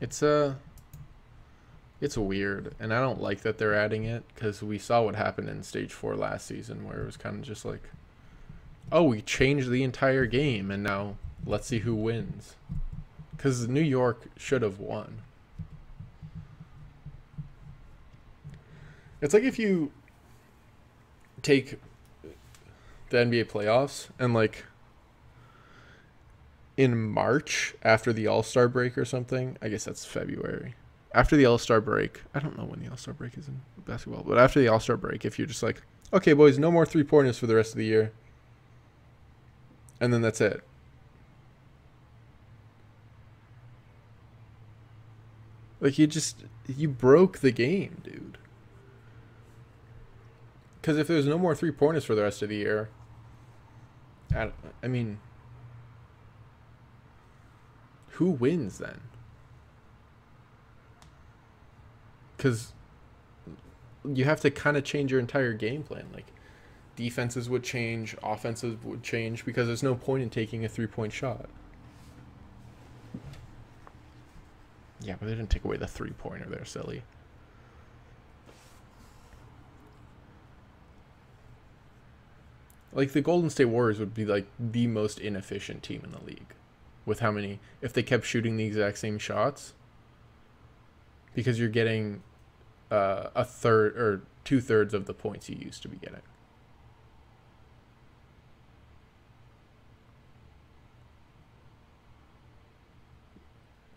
It's 0.00 0.22
a 0.22 0.28
uh, 0.28 0.54
it's 2.00 2.16
weird, 2.16 2.74
and 2.80 2.94
I 2.94 3.00
don't 3.00 3.20
like 3.20 3.42
that 3.42 3.58
they're 3.58 3.74
adding 3.74 4.04
it 4.04 4.24
because 4.34 4.62
we 4.62 4.78
saw 4.78 5.02
what 5.02 5.14
happened 5.14 5.48
in 5.48 5.62
stage 5.62 5.92
four 5.92 6.16
last 6.16 6.46
season, 6.46 6.86
where 6.86 7.02
it 7.02 7.06
was 7.06 7.16
kind 7.16 7.36
of 7.36 7.42
just 7.42 7.64
like, 7.64 7.82
oh, 8.90 9.04
we 9.04 9.20
changed 9.22 9.70
the 9.70 9.82
entire 9.82 10.26
game, 10.26 10.70
and 10.70 10.82
now 10.82 11.16
let's 11.44 11.66
see 11.66 11.80
who 11.80 11.94
wins. 11.94 12.54
Because 13.36 13.68
New 13.68 13.80
York 13.80 14.26
should 14.36 14.62
have 14.62 14.78
won. 14.78 15.22
It's 19.20 19.34
like 19.34 19.42
if 19.42 19.58
you 19.58 19.92
take 21.42 21.78
the 23.10 23.18
NBA 23.18 23.46
playoffs 23.46 24.08
and 24.18 24.32
like 24.32 24.64
in 26.76 26.96
March 26.96 27.74
after 27.82 28.12
the 28.12 28.26
All 28.26 28.42
Star 28.42 28.68
break 28.68 28.96
or 28.96 29.04
something. 29.04 29.58
I 29.60 29.68
guess 29.68 29.84
that's 29.84 30.06
February. 30.06 30.74
After 31.12 31.36
the 31.36 31.44
All 31.46 31.58
Star 31.58 31.80
break, 31.80 32.22
I 32.34 32.38
don't 32.38 32.56
know 32.56 32.64
when 32.64 32.80
the 32.80 32.88
All 32.88 32.96
Star 32.96 33.14
break 33.14 33.36
is 33.36 33.48
in 33.48 33.60
basketball, 33.84 34.22
but 34.24 34.38
after 34.38 34.60
the 34.60 34.68
All 34.68 34.80
Star 34.80 34.96
break, 34.96 35.24
if 35.24 35.38
you're 35.38 35.48
just 35.48 35.62
like, 35.62 35.82
okay, 36.12 36.32
boys, 36.32 36.58
no 36.58 36.70
more 36.70 36.86
three 36.86 37.04
pointers 37.04 37.38
for 37.38 37.46
the 37.46 37.54
rest 37.54 37.72
of 37.72 37.78
the 37.78 37.84
year, 37.84 38.12
and 40.00 40.12
then 40.12 40.22
that's 40.22 40.40
it. 40.40 40.62
Like 45.80 45.98
you 45.98 46.06
just 46.06 46.44
you 46.68 46.88
broke 46.88 47.38
the 47.38 47.50
game, 47.50 48.02
dude. 48.04 48.38
Because 50.80 50.96
if 50.98 51.08
there's 51.08 51.26
no 51.26 51.38
more 51.38 51.54
three 51.54 51.72
pointers 51.72 52.04
for 52.04 52.14
the 52.14 52.22
rest 52.22 52.42
of 52.42 52.48
the 52.48 52.56
year, 52.56 52.88
I, 54.34 54.50
I 54.82 54.88
mean, 54.88 55.18
who 58.12 58.30
wins 58.30 58.78
then? 58.78 59.00
Because 62.40 62.72
you 64.02 64.24
have 64.24 64.40
to 64.40 64.50
kind 64.50 64.78
of 64.78 64.84
change 64.84 65.10
your 65.10 65.20
entire 65.20 65.52
game 65.52 65.82
plan. 65.82 66.06
Like, 66.14 66.24
defenses 66.96 67.50
would 67.50 67.62
change, 67.62 68.16
offenses 68.22 68.82
would 68.82 69.02
change, 69.02 69.44
because 69.44 69.66
there's 69.66 69.82
no 69.82 69.94
point 69.94 70.22
in 70.22 70.30
taking 70.30 70.64
a 70.64 70.68
three 70.68 70.86
point 70.86 71.12
shot. 71.12 71.50
Yeah, 75.02 75.16
but 75.20 75.26
they 75.26 75.34
didn't 75.34 75.50
take 75.50 75.66
away 75.66 75.76
the 75.76 75.86
three 75.86 76.12
pointer. 76.12 76.46
They're 76.48 76.64
silly. 76.64 77.02
Like 82.94 83.12
the 83.12 83.20
Golden 83.20 83.50
State 83.50 83.66
Warriors 83.66 83.98
would 83.98 84.14
be 84.14 84.24
like 84.24 84.46
the 84.58 84.86
most 84.86 85.18
inefficient 85.18 85.82
team 85.82 86.00
in 86.04 86.12
the 86.12 86.24
league 86.24 86.54
with 87.04 87.20
how 87.20 87.30
many 87.30 87.60
if 87.82 87.92
they 87.92 88.02
kept 88.02 88.24
shooting 88.24 88.56
the 88.56 88.64
exact 88.64 88.96
same 88.96 89.18
shots 89.18 89.74
because 91.34 91.58
you're 91.58 91.68
getting 91.68 92.22
uh, 92.90 93.28
a 93.34 93.44
third 93.44 93.96
or 93.96 94.22
two 94.44 94.60
thirds 94.60 94.94
of 94.94 95.06
the 95.06 95.14
points 95.14 95.48
you 95.48 95.56
used 95.56 95.82
to 95.82 95.88
be 95.88 95.96
getting. 95.96 96.22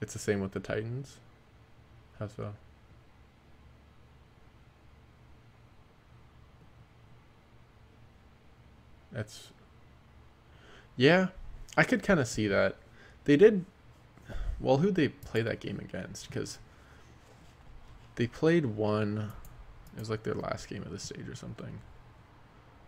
It's 0.01 0.13
the 0.13 0.19
same 0.19 0.41
with 0.41 0.51
the 0.51 0.59
Titans. 0.59 1.17
How 2.19 2.27
so? 2.27 2.53
That's 9.13 9.49
yeah, 10.97 11.27
I 11.77 11.83
could 11.83 12.03
kind 12.03 12.19
of 12.19 12.27
see 12.27 12.47
that. 12.47 12.75
They 13.25 13.37
did 13.37 13.65
well. 14.59 14.77
who'd 14.77 14.95
they 14.95 15.09
play 15.09 15.41
that 15.41 15.59
game 15.59 15.79
against? 15.79 16.27
Because 16.27 16.59
they 18.15 18.27
played 18.27 18.65
one. 18.65 19.31
It 19.95 19.99
was 19.99 20.09
like 20.09 20.23
their 20.23 20.33
last 20.33 20.67
game 20.67 20.83
of 20.83 20.91
the 20.91 20.99
stage 20.99 21.27
or 21.27 21.35
something 21.35 21.79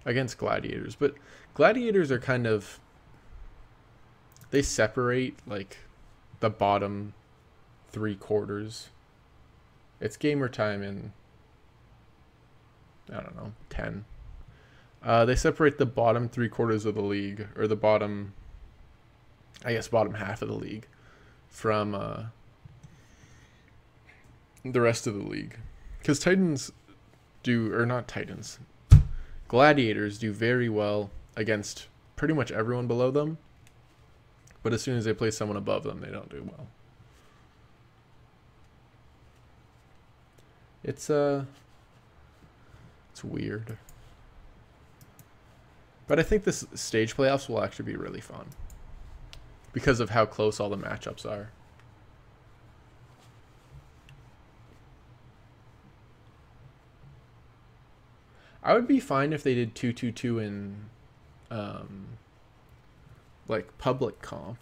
against 0.06 0.38
Gladiators. 0.38 0.96
But 0.96 1.16
Gladiators 1.54 2.12
are 2.12 2.20
kind 2.20 2.48
of 2.48 2.80
they 4.52 4.62
separate 4.62 5.38
like 5.46 5.78
the 6.40 6.50
bottom 6.50 7.14
three 7.90 8.16
quarters. 8.16 8.90
It's 10.00 10.18
gamer 10.18 10.50
time 10.50 10.82
in 10.84 11.14
I 13.12 13.22
don't 13.22 13.36
know 13.36 13.54
ten 13.70 14.06
uh, 15.06 15.24
they 15.24 15.36
separate 15.36 15.78
the 15.78 15.86
bottom 15.86 16.28
three 16.28 16.50
quarters 16.50 16.86
of 16.86 16.96
the 16.96 17.02
league, 17.02 17.48
or 17.56 17.68
the 17.68 17.76
bottom, 17.76 18.34
I 19.64 19.74
guess, 19.74 19.88
bottom 19.88 20.16
half 20.16 20.42
of 20.42 20.48
the 20.48 20.56
league, 20.56 20.88
from 21.48 21.94
uh, 21.94 22.24
the 24.72 24.82
rest 24.82 25.08
of 25.08 25.14
the 25.14 25.24
league. 25.24 25.58
Because 26.00 26.20
Titans 26.20 26.72
do, 27.44 27.74
or 27.74 27.86
not 27.86 28.08
Titans, 28.08 28.60
Gladiators 29.48 30.18
do 30.18 30.34
very 30.34 30.70
well 30.70 31.12
against 31.36 31.88
pretty 32.16 32.34
much 32.34 32.52
everyone 32.52 32.88
below 32.88 33.12
them. 33.12 33.38
But 34.64 34.74
as 34.74 34.82
soon 34.82 34.98
as 34.98 35.06
they 35.06 35.14
play 35.14 35.30
someone 35.30 35.58
above 35.58 35.84
them, 35.84 36.02
they 36.02 36.10
don't 36.10 36.30
do 36.30 36.44
well. 36.44 36.68
It's 40.84 41.10
uh 41.10 41.46
it's 43.12 43.24
weird. 43.24 43.78
But 46.08 46.20
I 46.20 46.24
think 46.24 46.44
this 46.44 46.66
stage 46.74 47.16
playoffs 47.16 47.48
will 47.48 47.64
actually 47.64 47.86
be 47.86 47.96
really 47.96 48.22
fun 48.22 48.48
because 49.74 50.00
of 50.00 50.12
how 50.12 50.26
close 50.26 50.60
all 50.60 50.70
the 50.70 50.78
matchups 50.78 51.26
are. 51.26 51.50
I 58.66 58.74
would 58.74 58.88
be 58.88 59.00
fine 59.00 59.32
if 59.32 59.44
they 59.44 59.54
did 59.54 59.76
222 59.76 60.40
in 60.40 60.76
um, 61.52 62.08
like 63.48 63.78
public 63.78 64.24
comp. 64.24 64.58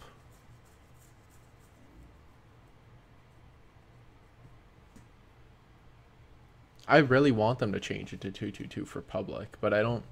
I 6.86 6.98
really 6.98 7.32
want 7.32 7.60
them 7.60 7.72
to 7.72 7.80
change 7.80 8.12
it 8.12 8.20
to 8.20 8.30
222 8.30 8.84
for 8.84 9.00
public, 9.00 9.56
but 9.62 9.72
I 9.72 9.80
don't 9.80 10.04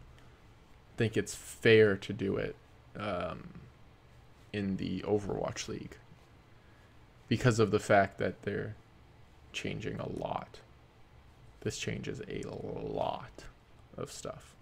think 0.96 1.18
it's 1.18 1.34
fair 1.34 1.94
to 1.98 2.14
do 2.14 2.38
it 2.38 2.56
um, 2.96 3.60
in 4.54 4.78
the 4.78 5.00
Overwatch 5.02 5.68
League 5.68 5.98
because 7.28 7.58
of 7.58 7.70
the 7.70 7.78
fact 7.78 8.16
that 8.16 8.40
they're 8.44 8.74
changing 9.52 10.00
a 10.00 10.08
lot. 10.08 10.60
This 11.60 11.76
changes 11.76 12.22
a 12.26 12.42
lot 12.48 13.44
of 13.96 14.10
stuff. 14.10 14.54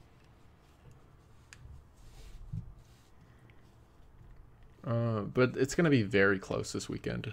Uh, 4.86 5.20
but 5.20 5.56
it's 5.56 5.74
going 5.74 5.84
to 5.84 5.90
be 5.90 6.02
very 6.02 6.38
close 6.38 6.72
this 6.72 6.88
weekend. 6.88 7.32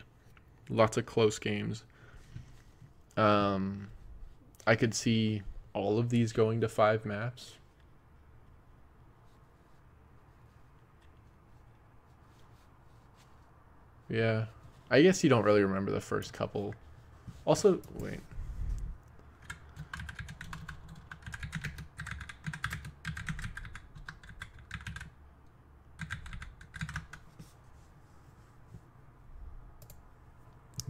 Lots 0.69 0.97
of 0.97 1.05
close 1.05 1.39
games. 1.39 1.83
Um, 3.15 3.87
I 4.65 4.75
could 4.75 4.93
see 4.93 5.41
all 5.73 5.97
of 5.97 6.09
these 6.09 6.33
going 6.33 6.61
to 6.61 6.67
five 6.67 7.05
maps. 7.05 7.53
Yeah. 14.09 14.45
I 14.89 15.01
guess 15.01 15.23
you 15.23 15.29
don't 15.29 15.43
really 15.43 15.63
remember 15.63 15.91
the 15.91 16.01
first 16.01 16.33
couple. 16.33 16.75
Also, 17.45 17.81
wait. 17.95 18.19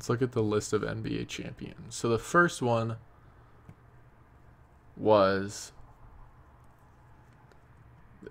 Let's 0.07 0.21
look 0.21 0.29
at 0.29 0.31
the 0.31 0.41
list 0.41 0.71
of 0.71 0.83
NBA 0.83 1.27
champions. 1.27 1.93
So 1.93 2.07
the 2.07 2.17
first 2.17 2.61
one 2.61 2.95
was 4.95 5.73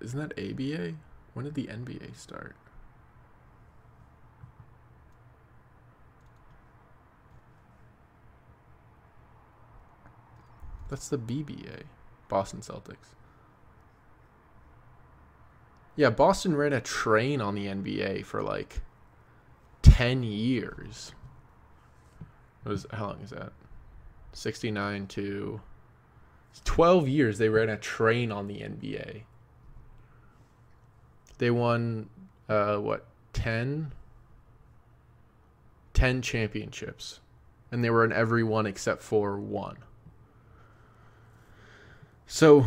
Isn't 0.01 0.19
that 0.19 0.39
ABA? 0.39 0.95
When 1.35 1.45
did 1.45 1.53
the 1.53 1.67
NBA 1.67 2.17
start? 2.17 2.55
That's 10.89 11.09
the 11.09 11.19
BBA. 11.19 11.83
Boston 12.27 12.61
Celtics. 12.61 13.13
Yeah, 15.95 16.09
Boston 16.09 16.55
ran 16.55 16.73
a 16.73 16.81
train 16.81 17.39
on 17.39 17.53
the 17.53 17.67
NBA 17.67 18.25
for 18.25 18.41
like 18.41 18.81
10 19.83 20.23
years. 20.23 21.13
Was 22.67 22.85
how 22.91 23.07
long 23.07 23.21
is 23.21 23.29
that? 23.31 23.51
69 24.33 25.07
to 25.07 25.61
12 26.65 27.07
years 27.07 27.37
they 27.37 27.49
ran 27.49 27.69
a 27.69 27.77
train 27.77 28.31
on 28.31 28.47
the 28.47 28.59
NBA. 28.59 29.21
They 31.37 31.51
won 31.51 32.09
uh 32.49 32.77
what 32.77 33.05
10 33.33 33.91
10 35.93 36.21
championships 36.21 37.19
and 37.71 37.83
they 37.83 37.89
were 37.89 38.05
in 38.05 38.11
every 38.11 38.43
one 38.43 38.65
except 38.65 39.01
for 39.01 39.37
one. 39.37 39.77
So, 42.25 42.65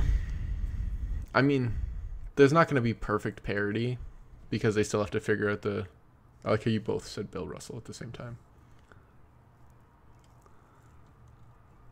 I 1.35 1.43
mean, 1.43 1.75
there's 2.37 2.53
not 2.53 2.67
going 2.67 2.77
to 2.77 2.81
be 2.81 2.95
perfect 2.95 3.43
parity 3.43 3.99
because 4.49 4.75
they 4.75 4.83
still 4.83 5.01
have 5.01 5.11
to 5.11 5.21
figure 5.21 5.51
out 5.51 5.63
the. 5.63 5.87
I 6.45 6.53
like 6.53 6.65
how 6.65 6.71
you 6.71 6.81
both 6.81 7.07
said 7.07 7.31
Bill 7.31 7.47
Russell 7.47 7.77
at 7.77 7.85
the 7.85 7.93
same 7.93 8.13
time. 8.13 8.39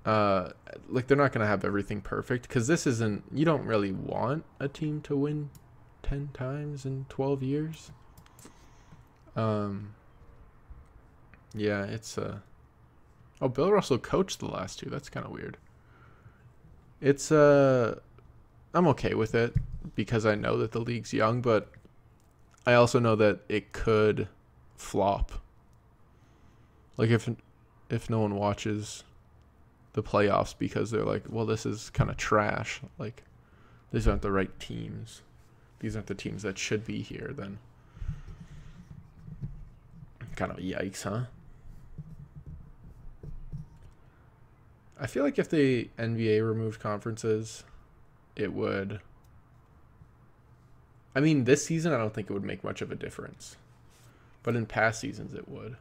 Uh, 0.09 0.53
like 0.89 1.07
they're 1.07 1.19
not 1.19 1.33
going 1.33 1.43
to 1.43 1.47
have 1.47 1.67
everything 1.67 2.01
perfect 2.01 2.49
because 2.49 2.67
this 2.67 2.87
isn't. 2.87 3.25
You 3.31 3.45
don't 3.45 3.67
really 3.67 3.93
want 3.93 4.47
a 4.59 4.67
team 4.67 5.03
to 5.03 5.15
win 5.15 5.51
ten 6.03 6.31
times 6.33 6.87
in 6.87 7.05
twelve 7.11 7.43
years. 7.43 7.91
Um. 9.37 9.95
Yeah, 11.55 11.85
it's 11.85 12.17
uh. 12.17 12.39
Oh, 13.43 13.49
Bill 13.49 13.71
Russell 13.71 13.99
coached 13.99 14.39
the 14.39 14.47
last 14.47 14.79
two. 14.79 14.89
That's 14.89 15.11
kind 15.11 15.27
of 15.27 15.33
weird. 15.33 15.59
It's 17.03 17.31
uh 17.31 18.01
I'm 18.73 18.87
okay 18.89 19.13
with 19.13 19.35
it 19.35 19.55
because 19.95 20.25
I 20.25 20.37
know 20.37 20.57
that 20.57 20.73
the 20.73 20.81
league's 20.81 21.13
young, 21.13 21.43
but 21.43 21.71
I 22.65 22.73
also 22.73 22.99
know 22.99 23.15
that 23.17 23.41
it 23.51 23.73
could 23.73 24.29
flop. 24.75 25.33
Like 26.97 27.11
if 27.11 27.29
if 27.91 28.09
no 28.09 28.21
one 28.21 28.37
watches 28.37 29.05
the 29.99 30.09
playoffs 30.09 30.55
because 30.57 30.93
they're 30.93 31.05
like, 31.05 31.25
well, 31.29 31.45
this 31.45 31.67
is 31.67 31.91
kind 31.91 32.09
of 32.09 32.17
trash. 32.17 32.81
Like 32.99 33.25
these 33.91 34.07
aren't 34.07 34.23
the 34.23 34.31
right 34.31 34.57
teams. 34.61 35.23
These 35.81 35.97
aren't 35.97 36.07
the 36.07 36.15
teams 36.15 36.43
that 36.43 36.57
should 36.57 36.87
be 36.87 37.03
here. 37.03 37.33
Then 37.37 37.59
kind 40.37 40.53
of 40.53 40.59
yikes, 40.59 41.03
huh? 41.03 41.23
I 45.01 45.09
feel 45.09 45.25
like 45.25 45.37
if 45.37 45.51
the 45.51 45.91
NBA 45.99 46.47
removed 46.47 46.79
conferences, 46.79 47.65
it 48.37 48.53
would. 48.53 49.01
I 51.17 51.19
mean, 51.19 51.43
this 51.43 51.67
season, 51.67 51.93
I 51.93 51.99
don't 51.99 52.15
think 52.15 52.31
it 52.31 52.33
would 52.33 52.45
make 52.45 52.63
much 52.63 52.83
of 52.83 52.93
a 52.93 52.97
difference. 52.97 53.57
But 54.45 54.55
in 54.55 54.65
past 54.65 55.01
seasons, 55.01 55.35
it 55.35 55.49
would. 55.49 55.77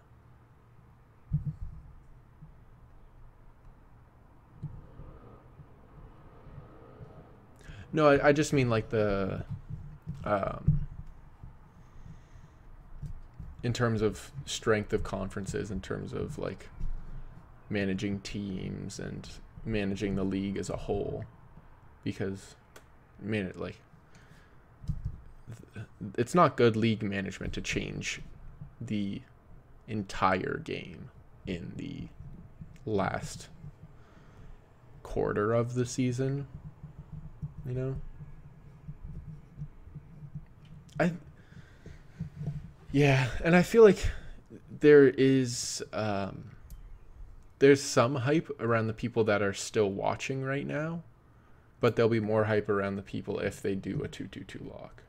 No, 7.93 8.09
I, 8.09 8.29
I 8.29 8.31
just 8.31 8.53
mean 8.53 8.69
like 8.69 8.89
the. 8.89 9.43
Um, 10.23 10.87
in 13.63 13.73
terms 13.73 14.01
of 14.01 14.31
strength 14.45 14.93
of 14.93 15.03
conferences, 15.03 15.71
in 15.71 15.81
terms 15.81 16.13
of 16.13 16.37
like 16.37 16.69
managing 17.69 18.19
teams 18.19 18.99
and 18.99 19.29
managing 19.65 20.15
the 20.15 20.23
league 20.23 20.57
as 20.57 20.69
a 20.69 20.77
whole 20.77 21.25
because 22.03 22.55
man 23.21 23.51
like 23.55 23.81
it's 26.17 26.33
not 26.33 26.55
good 26.55 26.75
league 26.75 27.03
management 27.03 27.53
to 27.53 27.61
change 27.61 28.21
the 28.79 29.21
entire 29.87 30.61
game 30.63 31.09
in 31.45 31.73
the 31.75 32.07
last 32.85 33.49
quarter 35.03 35.53
of 35.53 35.73
the 35.73 35.85
season 35.85 36.47
you 37.67 37.73
know 37.73 37.95
i 40.99 41.11
yeah 42.91 43.27
and 43.43 43.55
i 43.55 43.61
feel 43.61 43.83
like 43.83 44.09
there 44.79 45.07
is 45.07 45.83
um 45.93 46.51
there's 47.59 47.81
some 47.81 48.15
hype 48.15 48.49
around 48.59 48.87
the 48.87 48.93
people 48.93 49.23
that 49.25 49.41
are 49.41 49.53
still 49.53 49.89
watching 49.89 50.43
right 50.43 50.65
now, 50.65 51.01
but 51.79 51.95
there'll 51.95 52.09
be 52.09 52.19
more 52.19 52.45
hype 52.45 52.69
around 52.69 52.95
the 52.95 53.01
people 53.01 53.39
if 53.39 53.61
they 53.61 53.73
do 53.73 54.03
a 54.03 54.07
222 54.07 54.59
lock. 54.69 55.03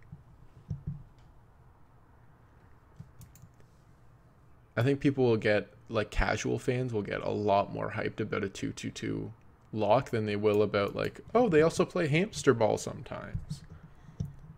I 4.77 4.83
think 4.83 5.01
people 5.01 5.25
will 5.25 5.37
get 5.37 5.69
like 5.89 6.11
casual 6.11 6.59
fans 6.59 6.93
will 6.93 7.03
get 7.03 7.21
a 7.23 7.31
lot 7.31 7.73
more 7.73 7.93
hyped 7.97 8.21
about 8.21 8.45
a 8.45 8.49
222 8.49 9.33
lock 9.73 10.11
than 10.11 10.27
they 10.27 10.37
will 10.37 10.63
about 10.63 10.95
like, 10.95 11.21
oh, 11.35 11.49
they 11.49 11.63
also 11.63 11.85
play 11.85 12.07
hamster 12.07 12.55
ball 12.55 12.79
sometimes. 12.79 13.63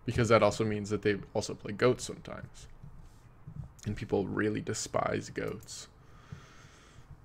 Because 0.06 0.28
that 0.28 0.42
also 0.42 0.64
means 0.64 0.90
that 0.90 1.02
they 1.02 1.16
also 1.34 1.54
play 1.54 1.72
goats 1.72 2.04
sometimes. 2.04 2.66
And 3.86 3.96
people 3.96 4.26
really 4.26 4.60
despise 4.60 5.30
goats. 5.30 5.88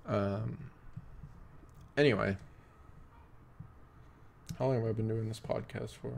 Um, 0.06 0.70
anyway, 1.96 2.36
how 4.58 4.66
long 4.66 4.76
have 4.76 4.86
I 4.88 4.92
been 4.92 5.08
doing 5.08 5.28
this 5.28 5.40
podcast 5.40 5.90
for? 5.90 6.12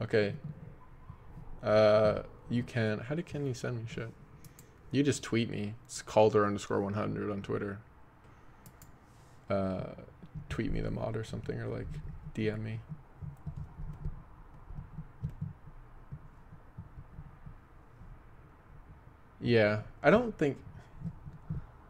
okay. 0.02 0.34
Uh, 1.62 2.22
you 2.48 2.62
can. 2.62 2.98
How 2.98 3.14
do 3.14 3.22
can 3.22 3.46
you 3.46 3.54
send 3.54 3.78
me 3.78 3.84
shit? 3.88 4.10
You 4.90 5.02
just 5.02 5.22
tweet 5.22 5.48
me. 5.48 5.74
It's 5.84 6.02
Calder 6.02 6.44
underscore 6.44 6.80
one 6.80 6.94
hundred 6.94 7.30
on 7.30 7.42
Twitter. 7.42 7.78
Uh, 9.48 9.90
tweet 10.48 10.72
me 10.72 10.80
the 10.80 10.90
mod 10.90 11.16
or 11.16 11.24
something, 11.24 11.58
or 11.60 11.66
like 11.66 11.86
DM 12.34 12.60
me. 12.62 12.80
Yeah, 19.40 19.82
I 20.02 20.10
don't 20.10 20.36
think. 20.36 20.58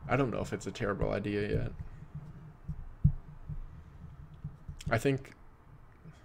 I 0.08 0.16
don't 0.16 0.30
know 0.30 0.40
if 0.40 0.52
it's 0.52 0.66
a 0.66 0.72
terrible 0.72 1.10
idea 1.10 1.48
yet. 1.48 1.72
I 4.90 4.98
think. 4.98 5.32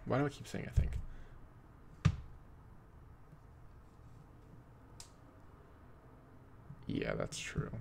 Why 0.06 0.20
do 0.20 0.26
I 0.26 0.30
keep 0.30 0.48
saying 0.48 0.66
I 0.68 0.80
think? 0.80 0.95
Yeah, 6.96 7.14
that's 7.16 7.38
true. 7.38 7.72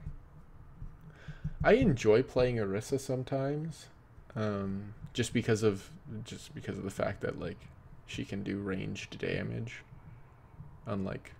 I 1.62 1.74
enjoy 1.74 2.24
playing 2.24 2.56
Orisa 2.56 2.98
sometimes, 2.98 3.86
um, 4.34 4.94
just 5.12 5.32
because 5.32 5.62
of 5.62 5.88
just 6.24 6.52
because 6.52 6.76
of 6.76 6.82
the 6.84 6.90
fact 6.90 7.20
that 7.20 7.38
like 7.38 7.58
she 8.06 8.24
can 8.24 8.42
do 8.42 8.58
ranged 8.58 9.16
damage, 9.18 9.82
unlike 10.84 11.32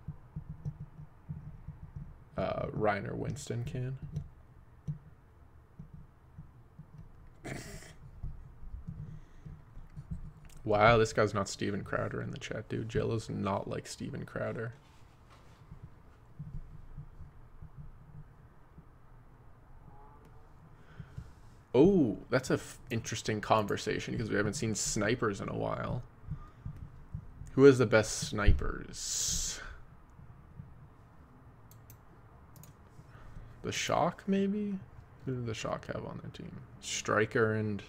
uh, 2.37 2.67
Reiner 2.67 3.13
Winston 3.13 3.65
can. 3.65 3.97
wow, 10.63 10.97
this 10.97 11.11
guy's 11.11 11.33
not 11.33 11.49
Steven 11.49 11.83
Crowder 11.83 12.21
in 12.21 12.31
the 12.31 12.39
chat, 12.39 12.69
dude. 12.69 12.87
Jello's 12.87 13.29
not 13.29 13.69
like 13.69 13.85
Steven 13.85 14.25
Crowder. 14.25 14.71
Oh, 21.77 22.17
that's 22.29 22.51
a 22.51 22.53
f- 22.53 22.79
interesting 22.89 23.41
conversation 23.41 24.13
because 24.13 24.29
we 24.29 24.37
haven't 24.37 24.53
seen 24.53 24.75
snipers 24.75 25.41
in 25.41 25.49
a 25.49 25.55
while. 25.55 26.03
Who 27.51 27.65
has 27.65 27.79
the 27.79 27.85
best 27.85 28.13
snipers? 28.29 29.59
The 33.63 33.73
Shock, 33.73 34.23
maybe? 34.25 34.79
Who 35.25 35.35
did 35.35 35.45
the 35.45 35.53
Shock 35.53 35.87
have 35.87 36.05
on 36.05 36.21
their 36.21 36.31
team? 36.31 36.61
Striker 36.79 37.53
and 37.53 37.83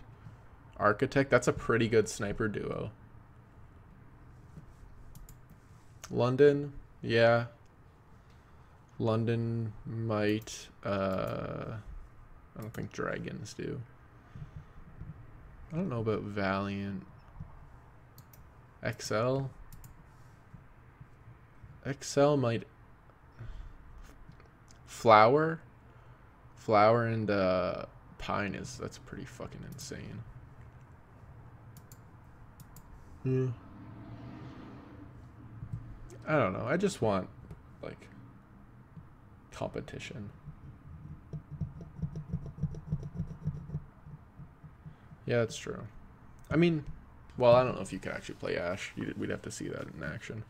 Architect. 0.78 1.30
That's 1.30 1.46
a 1.46 1.52
pretty 1.52 1.86
good 1.86 2.08
sniper 2.08 2.48
duo. 2.48 2.90
London, 6.10 6.72
yeah. 7.02 7.46
London 8.98 9.74
might. 9.84 10.70
Uh, 10.82 11.76
I 12.56 12.62
don't 12.62 12.72
think 12.72 12.92
Dragons 12.92 13.54
do. 13.54 13.80
I 15.72 15.76
don't 15.76 15.88
know 15.88 16.00
about 16.00 16.22
Valiant. 16.22 17.04
XL. 18.98 19.42
XL 22.00 22.36
might. 22.36 22.64
Flower. 24.86 25.60
Flower 26.54 27.06
and 27.06 27.30
uh, 27.30 27.84
Pine 28.18 28.54
is 28.54 28.78
that's 28.78 28.98
pretty 28.98 29.24
fucking 29.24 29.64
insane. 29.72 30.22
Hmm. 33.22 33.48
I 36.26 36.36
don't 36.36 36.52
know. 36.52 36.64
I 36.66 36.76
just 36.76 37.02
want 37.02 37.28
like 37.82 38.08
competition. 39.52 40.30
Yeah, 45.26 45.38
that's 45.38 45.56
true. 45.56 45.86
I 46.50 46.56
mean, 46.56 46.84
well, 47.38 47.54
I 47.54 47.64
don't 47.64 47.76
know 47.76 47.82
if 47.82 47.92
you 47.92 47.98
could 47.98 48.12
actually 48.12 48.36
play 48.36 48.56
Ashe. 48.56 48.92
You'd, 48.96 49.18
we'd 49.18 49.30
have 49.30 49.42
to 49.42 49.50
see 49.50 49.68
that 49.68 49.86
in 49.96 50.02
action. 50.02 50.44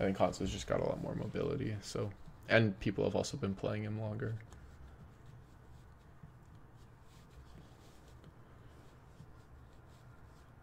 I 0.00 0.04
think 0.04 0.18
Hanzo's 0.18 0.52
just 0.52 0.66
got 0.66 0.80
a 0.80 0.84
lot 0.84 1.02
more 1.02 1.14
mobility, 1.14 1.76
so 1.82 2.10
and 2.48 2.78
people 2.80 3.04
have 3.04 3.16
also 3.16 3.36
been 3.36 3.54
playing 3.54 3.84
him 3.84 4.00
longer. 4.00 4.36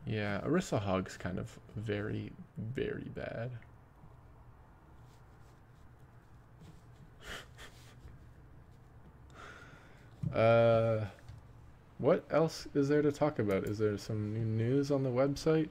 Yeah, 0.06 0.42
Orisa 0.42 0.80
Hog's 0.82 1.18
kind 1.18 1.38
of 1.40 1.58
very, 1.76 2.32
very 2.58 3.10
bad. 3.16 3.52
uh, 10.34 11.06
what 12.00 12.26
else 12.32 12.68
is 12.74 12.90
there 12.90 13.02
to 13.02 13.12
talk 13.12 13.40
about? 13.40 13.66
Is 13.66 13.78
there 13.78 13.98
some 13.98 14.34
new 14.34 14.46
news 14.46 14.90
on 14.90 15.04
the 15.04 15.10
website? 15.10 15.70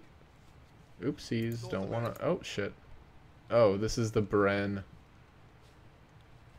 Oopsies, 1.03 1.69
don't 1.71 1.91
want 1.91 2.15
to... 2.15 2.25
Oh, 2.25 2.41
shit. 2.43 2.73
Oh, 3.51 3.77
this 3.77 3.99
is 3.99 4.13
the 4.13 4.23
Bren 4.23 4.85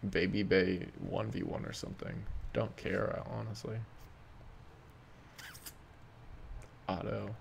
Baby 0.09 0.43
Bay 0.43 0.87
1v1 1.11 1.69
or 1.69 1.73
something. 1.73 2.23
Don't 2.53 2.75
care, 2.77 3.21
honestly. 3.29 3.77
Auto. 6.87 7.35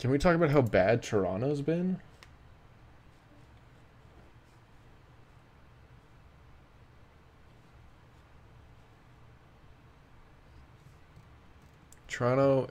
Can 0.00 0.10
we 0.10 0.18
talk 0.18 0.34
about 0.34 0.50
how 0.50 0.62
bad 0.62 1.02
Toronto's 1.02 1.62
been? 1.62 2.00
Toronto 12.14 12.68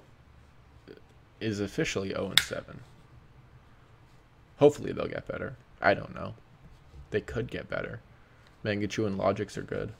is 1.42 1.60
officially 1.60 2.10
0 2.12 2.34
7. 2.42 2.80
Hopefully 4.56 4.94
they'll 4.94 5.10
get 5.10 5.28
better. 5.28 5.58
I 5.82 5.94
don't 5.94 6.16
know. 6.16 6.36
They 7.12 7.20
could 7.20 7.52
get 7.52 7.70
better. 7.70 8.00
Mangachu 8.64 9.06
and 9.06 9.20
Logix 9.20 9.58
are 9.58 9.64
good. 9.64 9.92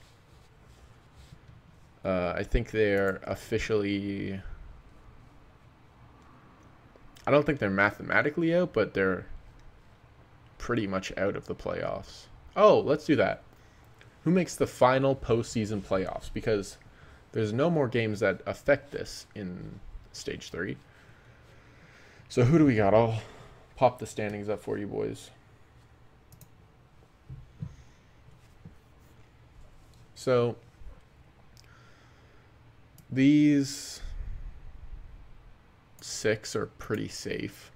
Uh, 2.02 2.32
I 2.34 2.42
think 2.42 2.70
they're 2.70 3.20
officially 3.24 4.40
I 7.26 7.30
don't 7.30 7.44
think 7.44 7.58
they're 7.58 7.68
mathematically 7.68 8.54
out, 8.54 8.72
but 8.72 8.94
they're 8.94 9.26
pretty 10.56 10.86
much 10.86 11.12
out 11.18 11.36
of 11.36 11.48
the 11.48 11.54
playoffs. 11.54 12.28
Oh, 12.56 12.80
let's 12.80 13.04
do 13.04 13.16
that. 13.16 13.42
Who 14.24 14.30
makes 14.30 14.56
the 14.56 14.66
final 14.66 15.14
postseason 15.14 15.82
playoffs? 15.82 16.30
Because 16.32 16.78
there's 17.34 17.52
no 17.52 17.68
more 17.68 17.88
games 17.88 18.20
that 18.20 18.40
affect 18.46 18.92
this 18.92 19.26
in 19.34 19.80
stage 20.12 20.50
three. 20.50 20.76
So 22.28 22.44
who 22.44 22.58
do 22.58 22.64
we 22.64 22.76
got? 22.76 22.94
I'll 22.94 23.20
pop 23.74 23.98
the 23.98 24.06
standings 24.06 24.48
up 24.48 24.62
for 24.62 24.78
you 24.78 24.86
boys. 24.86 25.32
So 30.14 30.54
these 33.10 34.00
six 36.00 36.54
are 36.54 36.66
pretty 36.66 37.08
safe. 37.08 37.72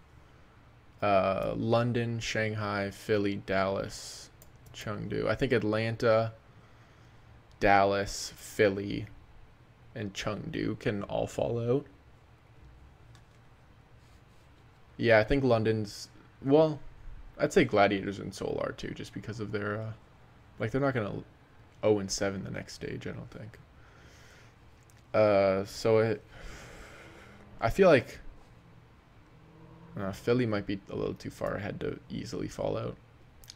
Uh, 1.03 1.55
London, 1.57 2.21
Shanghai, 2.21 2.93
Philly, 2.93 3.43
Dallas, 3.45 4.31
Chengdu. 4.73 5.27
I 5.27 5.35
think 5.35 5.51
Atlanta, 5.51 6.33
Dallas, 7.59 8.33
Philly, 8.37 9.09
and 9.99 10.15
Chengdu 10.15 10.79
can 10.79 11.03
all 11.03 11.27
fall 11.27 11.59
out. 11.59 11.85
Yeah, 14.97 15.19
I 15.19 15.25
think 15.25 15.45
London's 15.45 16.09
well, 16.45 16.79
I'd 17.37 17.53
say 17.53 17.65
Gladiators 17.65 18.21
and 18.21 18.33
Seoul 18.33 18.61
are 18.63 18.73
too, 18.73 18.91
just 18.91 19.13
because 19.13 19.41
of 19.41 19.53
their 19.53 19.81
uh, 19.81 19.93
like 20.59 20.71
they're 20.71 20.81
not 20.81 20.95
gonna 20.95 21.23
0 21.83 21.99
and 21.99 22.11
7 22.11 22.45
the 22.45 22.51
next 22.51 22.75
stage. 22.75 23.07
I 23.07 23.11
don't 23.11 23.31
think. 23.31 23.59
Uh, 25.13 25.65
so 25.65 25.99
it 25.99 26.23
I 27.61 27.71
feel 27.71 27.89
like 27.89 28.21
uh, 29.99 30.13
Philly 30.13 30.47
might 30.47 30.67
be 30.67 30.81
a 30.91 30.95
little 30.95 31.15
too 31.15 31.31
far 31.31 31.55
ahead 31.55 31.81
to 31.81 31.99
easily 32.09 32.47
fall 32.47 32.79
out. 32.79 32.97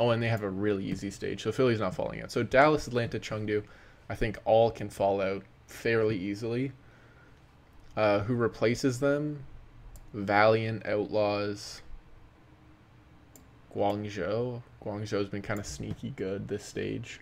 Oh, 0.01 0.11
and 0.11 0.21
they 0.21 0.29
have 0.29 0.43
a 0.43 0.51
really 0.51 0.85
easy 0.85 1.11
stage, 1.11 1.43
so 1.43 1.53
Philly's 1.53 1.79
not 1.79 1.95
falling 1.95 2.21
out. 2.21 2.33
So 2.33 2.43
Dallas, 2.43 2.89
Atlanta, 2.89 3.21
Chengdu, 3.21 3.63
I 4.09 4.17
think 4.17 4.39
all 4.45 4.71
can 4.71 4.89
fall 4.89 5.21
out 5.21 5.45
fairly 5.67 6.17
easily. 6.17 6.73
Uh, 7.97 8.21
who 8.21 8.35
replaces 8.35 9.01
them? 9.01 9.45
Valiant, 10.15 10.87
Outlaws, 10.87 11.83
Guangzhou. 13.75 14.63
Guangzhou's 14.85 15.29
been 15.29 15.43
kind 15.43 15.61
of 15.61 15.67
sneaky 15.67 16.11
good 16.11 16.49
this 16.49 16.65
stage. 16.65 17.21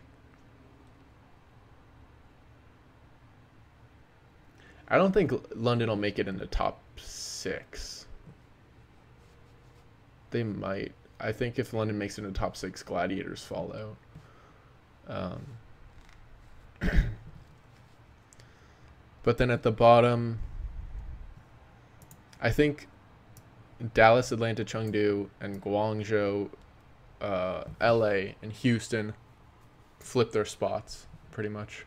I 4.89 4.97
don't 4.97 5.13
think 5.13 5.33
London 5.55 5.89
will 5.89 5.97
make 5.97 6.19
it 6.19 6.27
in 6.27 6.39
the 6.39 6.47
top 6.47 6.81
six. 6.97 8.07
They 10.31 10.43
might. 10.43 10.93
I 11.21 11.33
think 11.33 11.59
if 11.59 11.73
London 11.73 11.97
makes 11.99 12.19
it 12.19 12.25
in 12.25 12.33
the 12.33 12.39
top 12.39 12.57
six, 12.57 12.83
Gladiators 12.83 13.43
fall 13.43 13.97
out. 15.09 15.43
Um, 16.83 16.91
but 19.23 19.39
then 19.39 19.51
at 19.51 19.63
the 19.63 19.71
bottom, 19.71 20.39
I 22.41 22.51
think 22.51 22.89
Dallas, 23.95 24.33
Atlanta, 24.33 24.65
Chengdu, 24.65 25.29
and 25.41 25.63
Guangzhou, 25.63 26.51
uh, 27.21 27.65
LA, 27.81 28.35
and 28.43 28.53
Houston 28.53 29.15
flip 29.99 30.33
their 30.33 30.45
spots 30.45 31.07
pretty 31.31 31.49
much. 31.49 31.87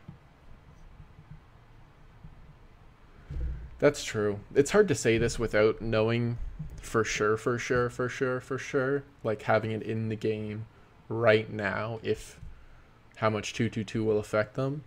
That's 3.78 4.04
true. 4.04 4.40
It's 4.54 4.70
hard 4.70 4.88
to 4.88 4.94
say 4.94 5.18
this 5.18 5.38
without 5.38 5.82
knowing 5.82 6.38
for 6.80 7.04
sure, 7.04 7.36
for 7.36 7.58
sure, 7.58 7.90
for 7.90 8.08
sure, 8.08 8.40
for 8.40 8.58
sure, 8.58 9.04
like 9.22 9.42
having 9.42 9.72
it 9.72 9.82
in 9.82 10.08
the 10.08 10.16
game 10.16 10.66
right 11.08 11.52
now 11.52 11.98
if 12.02 12.40
how 13.16 13.30
much 13.30 13.52
222 13.52 14.02
will 14.04 14.18
affect 14.18 14.54
them. 14.54 14.84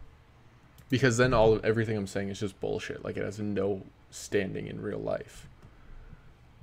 Because 0.89 1.17
then 1.17 1.34
all 1.34 1.60
everything 1.63 1.97
I'm 1.97 2.08
saying 2.08 2.30
is 2.30 2.39
just 2.39 2.60
bullshit. 2.60 3.04
Like 3.04 3.17
it 3.17 3.23
has 3.23 3.39
no 3.39 3.84
standing 4.10 4.67
in 4.67 4.82
real 4.82 5.00
life. 5.00 5.47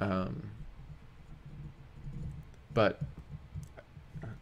Um 0.00 0.50
but 2.72 3.00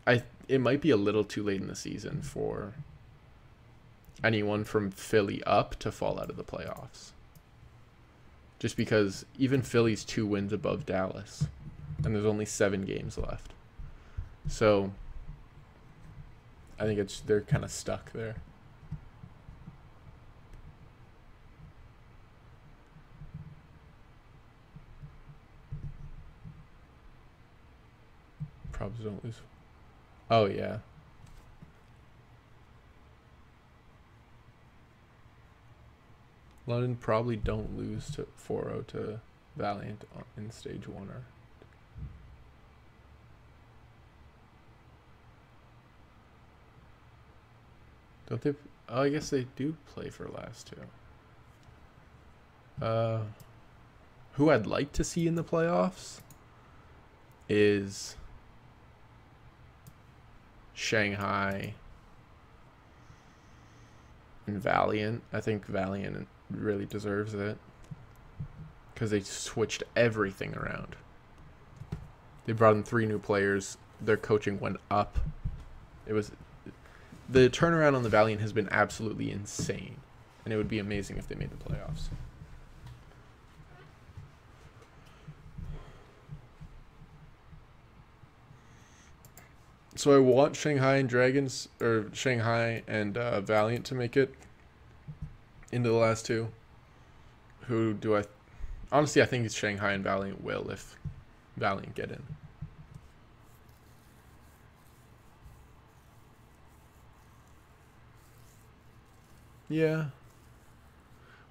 I 0.07 0.23
it 0.49 0.61
might 0.61 0.81
be 0.81 0.91
a 0.91 0.97
little 0.97 1.25
too 1.25 1.43
late 1.43 1.61
in 1.61 1.67
the 1.67 1.77
season 1.77 2.23
for 2.23 2.75
anyone 4.23 4.65
from 4.65 4.91
Philly 4.91 5.43
up 5.45 5.77
to 5.81 5.91
fall 5.91 6.19
out 6.19 6.31
of 6.31 6.37
the 6.37 6.45
playoffs 6.45 7.13
just 8.63 8.77
because 8.77 9.27
even 9.37 9.61
Philly's 9.61 10.05
two 10.05 10.25
wins 10.25 10.53
above 10.53 10.87
Dallas, 10.87 11.49
and 12.05 12.15
there's 12.15 12.25
only 12.25 12.45
seven 12.45 12.85
games 12.85 13.19
left. 13.19 13.55
So 14.49 14.93
I 16.79 16.85
think 16.85 17.01
it's 17.01 17.19
they're 17.19 17.41
kind 17.41 17.65
of 17.65 17.73
stuck 17.73 18.13
there. 18.13 18.37
Probably 28.83 29.05
don't 29.05 29.25
lose. 29.25 29.41
Oh 30.31 30.47
yeah. 30.47 30.79
London 36.67 36.97
probably 36.97 37.37
don't 37.37 37.77
lose 37.77 38.11
to 38.13 38.27
4-0 38.49 38.87
to 38.89 39.21
Valiant 39.57 40.05
in 40.37 40.51
stage 40.51 40.89
one 40.89 41.09
or 41.09 41.23
don't 48.29 48.41
they 48.41 48.55
oh, 48.89 49.03
I 49.03 49.09
guess 49.11 49.31
they 49.31 49.47
do 49.57 49.77
play 49.87 50.09
for 50.09 50.29
last 50.29 50.73
two. 52.81 52.85
Uh 52.85 53.21
who 54.33 54.51
I'd 54.51 54.67
like 54.67 54.93
to 54.93 55.05
see 55.05 55.27
in 55.27 55.35
the 55.35 55.45
playoffs 55.45 56.21
is 57.49 58.17
Shanghai 60.83 61.75
and 64.47 64.61
Valiant. 64.61 65.23
I 65.33 65.41
think 65.41 65.65
Valiant 65.67 66.27
really 66.51 66.87
deserves 66.87 67.35
it 67.35 67.57
because 68.93 69.13
they 69.13 69.21
switched 69.21 69.85
everything 69.95 70.57
around. 70.57 70.97
They 72.47 72.53
brought 72.53 72.75
in 72.75 72.83
three 72.83 73.07
new 73.07 73.21
players. 73.21 73.79
Their 74.01 74.17
coaching 74.17 74.59
went 74.59 74.79
up. 74.91 75.21
It 76.05 76.15
was 76.15 76.33
the 77.29 77.49
turnaround 77.49 77.95
on 77.95 78.03
the 78.03 78.09
Valiant 78.09 78.41
has 78.41 78.53
been 78.53 78.69
absolutely 78.73 79.31
insane, 79.31 79.99
and 80.45 80.53
it 80.53 80.57
would 80.57 80.69
be 80.69 80.81
amazing 80.81 81.17
if 81.17 81.29
they 81.29 81.37
made 81.37 81.51
the 81.51 81.57
playoffs. 81.57 82.09
So 90.03 90.17
I 90.17 90.19
want 90.19 90.57
Shanghai 90.57 90.97
and 90.97 91.09
Dragons 91.09 91.69
or 91.81 92.07
Shanghai 92.13 92.83
and 92.89 93.17
uh, 93.17 93.41
Valiant 93.41 93.87
to 93.87 93.95
make 93.95 94.17
it 94.17 94.35
into 95.71 95.91
the 95.91 95.95
last 95.95 96.27
two. 96.27 96.49
Who 97.69 97.95
do 97.95 98.17
I? 98.17 98.25
Honestly, 98.91 99.23
I 99.23 99.27
think 99.27 99.47
it's 99.47 99.55
Shanghai 99.55 99.93
and 99.93 100.03
Valiant 100.03 100.43
will 100.43 100.69
if 100.71 100.99
Valiant 101.57 101.95
get 101.95 102.11
in. 102.11 102.21
Yeah. 109.69 110.07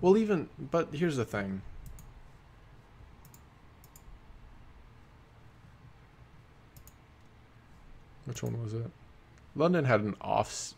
Well, 0.01 0.17
even 0.17 0.49
but 0.59 0.89
here's 0.91 1.15
the 1.15 1.23
thing. 1.23 1.61
Which 8.31 8.43
one 8.43 8.63
was 8.63 8.73
it? 8.73 8.89
London 9.57 9.83
had 9.83 9.99
an 9.99 10.15
off. 10.21 10.73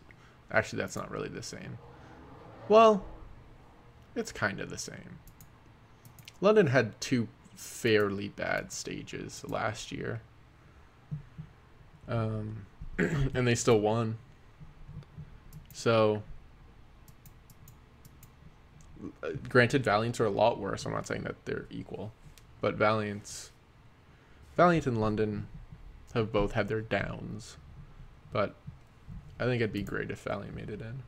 Actually, 0.51 0.81
that's 0.81 0.95
not 0.95 1.11
really 1.11 1.29
the 1.29 1.43
same. 1.43 1.77
Well, 2.67 3.05
it's 4.15 4.31
kind 4.31 4.59
of 4.59 4.71
the 4.71 4.77
same. 4.79 5.19
London 6.41 6.65
had 6.65 6.99
two 6.99 7.27
fairly 7.55 8.29
bad 8.29 8.71
stages 8.71 9.45
last 9.47 9.91
year. 9.91 10.21
Um, 12.07 12.65
and 12.97 13.45
they 13.45 13.53
still 13.53 13.79
won. 13.79 14.17
So, 15.73 16.23
granted, 19.47 19.83
Valiants 19.83 20.19
are 20.19 20.25
a 20.25 20.31
lot 20.31 20.57
worse. 20.59 20.87
I'm 20.87 20.91
not 20.91 21.05
saying 21.05 21.25
that 21.25 21.35
they're 21.45 21.67
equal, 21.69 22.13
but 22.61 22.73
Valiants, 22.77 23.51
Valiant 24.57 24.87
and 24.87 24.99
London 24.99 25.45
have 26.13 26.31
both 26.31 26.53
had 26.53 26.67
their 26.67 26.81
downs. 26.81 27.57
But 28.31 28.55
I 29.39 29.45
think 29.45 29.61
it'd 29.61 29.73
be 29.73 29.83
great 29.83 30.11
if 30.11 30.19
Valiant 30.23 30.55
made 30.55 30.69
it 30.69 30.81
in. 30.81 31.03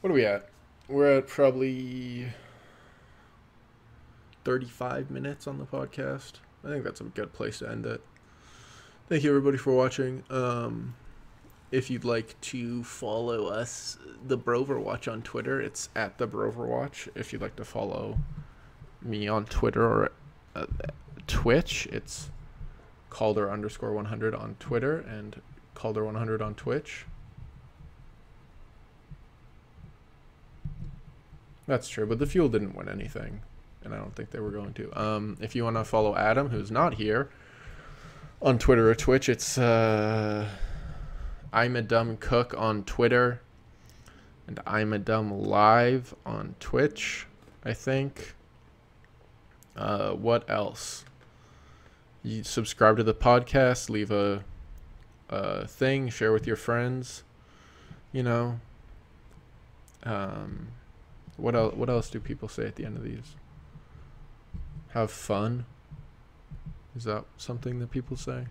What 0.00 0.10
are 0.10 0.14
we 0.14 0.26
at? 0.26 0.48
We're 0.88 1.18
at 1.18 1.28
probably 1.28 2.28
35 4.44 5.10
minutes 5.10 5.46
on 5.46 5.58
the 5.58 5.64
podcast. 5.64 6.34
I 6.64 6.68
think 6.68 6.84
that's 6.84 7.00
a 7.00 7.04
good 7.04 7.32
place 7.32 7.60
to 7.60 7.70
end 7.70 7.86
it. 7.86 8.02
Thank 9.08 9.22
you 9.22 9.30
everybody 9.30 9.56
for 9.58 9.72
watching. 9.72 10.22
Um, 10.30 10.94
if 11.70 11.90
you'd 11.90 12.04
like 12.04 12.40
to 12.42 12.84
follow 12.84 13.46
us, 13.46 13.98
the 14.26 14.38
Broverwatch 14.38 15.10
on 15.10 15.22
Twitter, 15.22 15.60
it's 15.60 15.88
at 15.96 16.18
the 16.18 16.28
Broverwatch. 16.28 17.08
If 17.14 17.32
you'd 17.32 17.42
like 17.42 17.56
to 17.56 17.64
follow 17.64 18.18
me 19.02 19.26
on 19.28 19.44
Twitter 19.44 19.82
or 19.82 20.12
uh, 20.54 20.66
Twitch, 21.26 21.86
it's 21.90 22.30
Calder 23.10 23.50
underscore 23.50 23.92
100 23.92 24.34
on 24.34 24.56
Twitter 24.58 24.98
and 24.98 25.40
Calder 25.74 26.04
100 26.04 26.42
on 26.42 26.54
Twitch. 26.54 27.06
That's 31.66 31.88
true, 31.88 32.06
but 32.06 32.18
the 32.18 32.26
fuel 32.26 32.48
didn't 32.48 32.74
win 32.74 32.88
anything, 32.88 33.40
and 33.82 33.94
I 33.94 33.98
don't 33.98 34.14
think 34.14 34.30
they 34.30 34.40
were 34.40 34.50
going 34.50 34.74
to. 34.74 35.00
Um, 35.00 35.36
if 35.40 35.56
you 35.56 35.64
want 35.64 35.76
to 35.76 35.84
follow 35.84 36.14
Adam, 36.16 36.50
who's 36.50 36.70
not 36.70 36.94
here, 36.94 37.30
on 38.42 38.58
Twitter 38.58 38.90
or 38.90 38.94
Twitch, 38.94 39.28
it's 39.28 39.56
uh, 39.56 40.46
I'm 41.52 41.76
a 41.76 41.82
dumb 41.82 42.18
cook 42.18 42.54
on 42.58 42.84
Twitter, 42.84 43.40
and 44.46 44.60
I'm 44.66 44.92
a 44.92 44.98
dumb 44.98 45.32
live 45.32 46.14
on 46.26 46.54
Twitch. 46.60 47.26
I 47.64 47.72
think. 47.72 48.34
Uh, 49.76 50.10
what 50.12 50.48
else? 50.48 51.04
You 52.24 52.42
subscribe 52.42 52.96
to 52.96 53.02
the 53.02 53.12
podcast, 53.12 53.90
leave 53.90 54.10
a, 54.10 54.42
a 55.28 55.68
thing, 55.68 56.08
share 56.08 56.32
with 56.32 56.46
your 56.46 56.56
friends. 56.56 57.22
You 58.12 58.22
know. 58.22 58.60
Um, 60.04 60.68
what 61.36 61.54
else? 61.54 61.74
What 61.74 61.90
else 61.90 62.08
do 62.08 62.18
people 62.20 62.48
say 62.48 62.66
at 62.66 62.76
the 62.76 62.86
end 62.86 62.96
of 62.96 63.04
these? 63.04 63.36
Have 64.92 65.10
fun. 65.10 65.66
Is 66.96 67.04
that 67.04 67.26
something 67.36 67.78
that 67.80 67.90
people 67.90 68.16
say? 68.16 68.46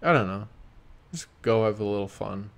I 0.00 0.12
don't 0.12 0.28
know. 0.28 0.46
Just 1.10 1.26
go 1.42 1.64
have 1.64 1.80
a 1.80 1.84
little 1.84 2.06
fun. 2.06 2.50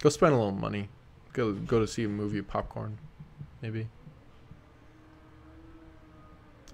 Go 0.00 0.08
spend 0.08 0.32
a 0.32 0.36
little 0.36 0.50
money. 0.50 0.88
Go 1.32 1.52
go 1.52 1.78
to 1.78 1.86
see 1.86 2.02
a 2.02 2.08
movie, 2.08 2.42
popcorn, 2.42 2.98
maybe. 3.62 3.86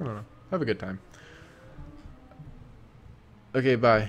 I 0.00 0.04
don't 0.04 0.14
know. 0.14 0.24
Have 0.50 0.62
a 0.62 0.64
good 0.64 0.78
time. 0.80 1.00
Okay, 3.54 3.76
bye. 3.76 4.08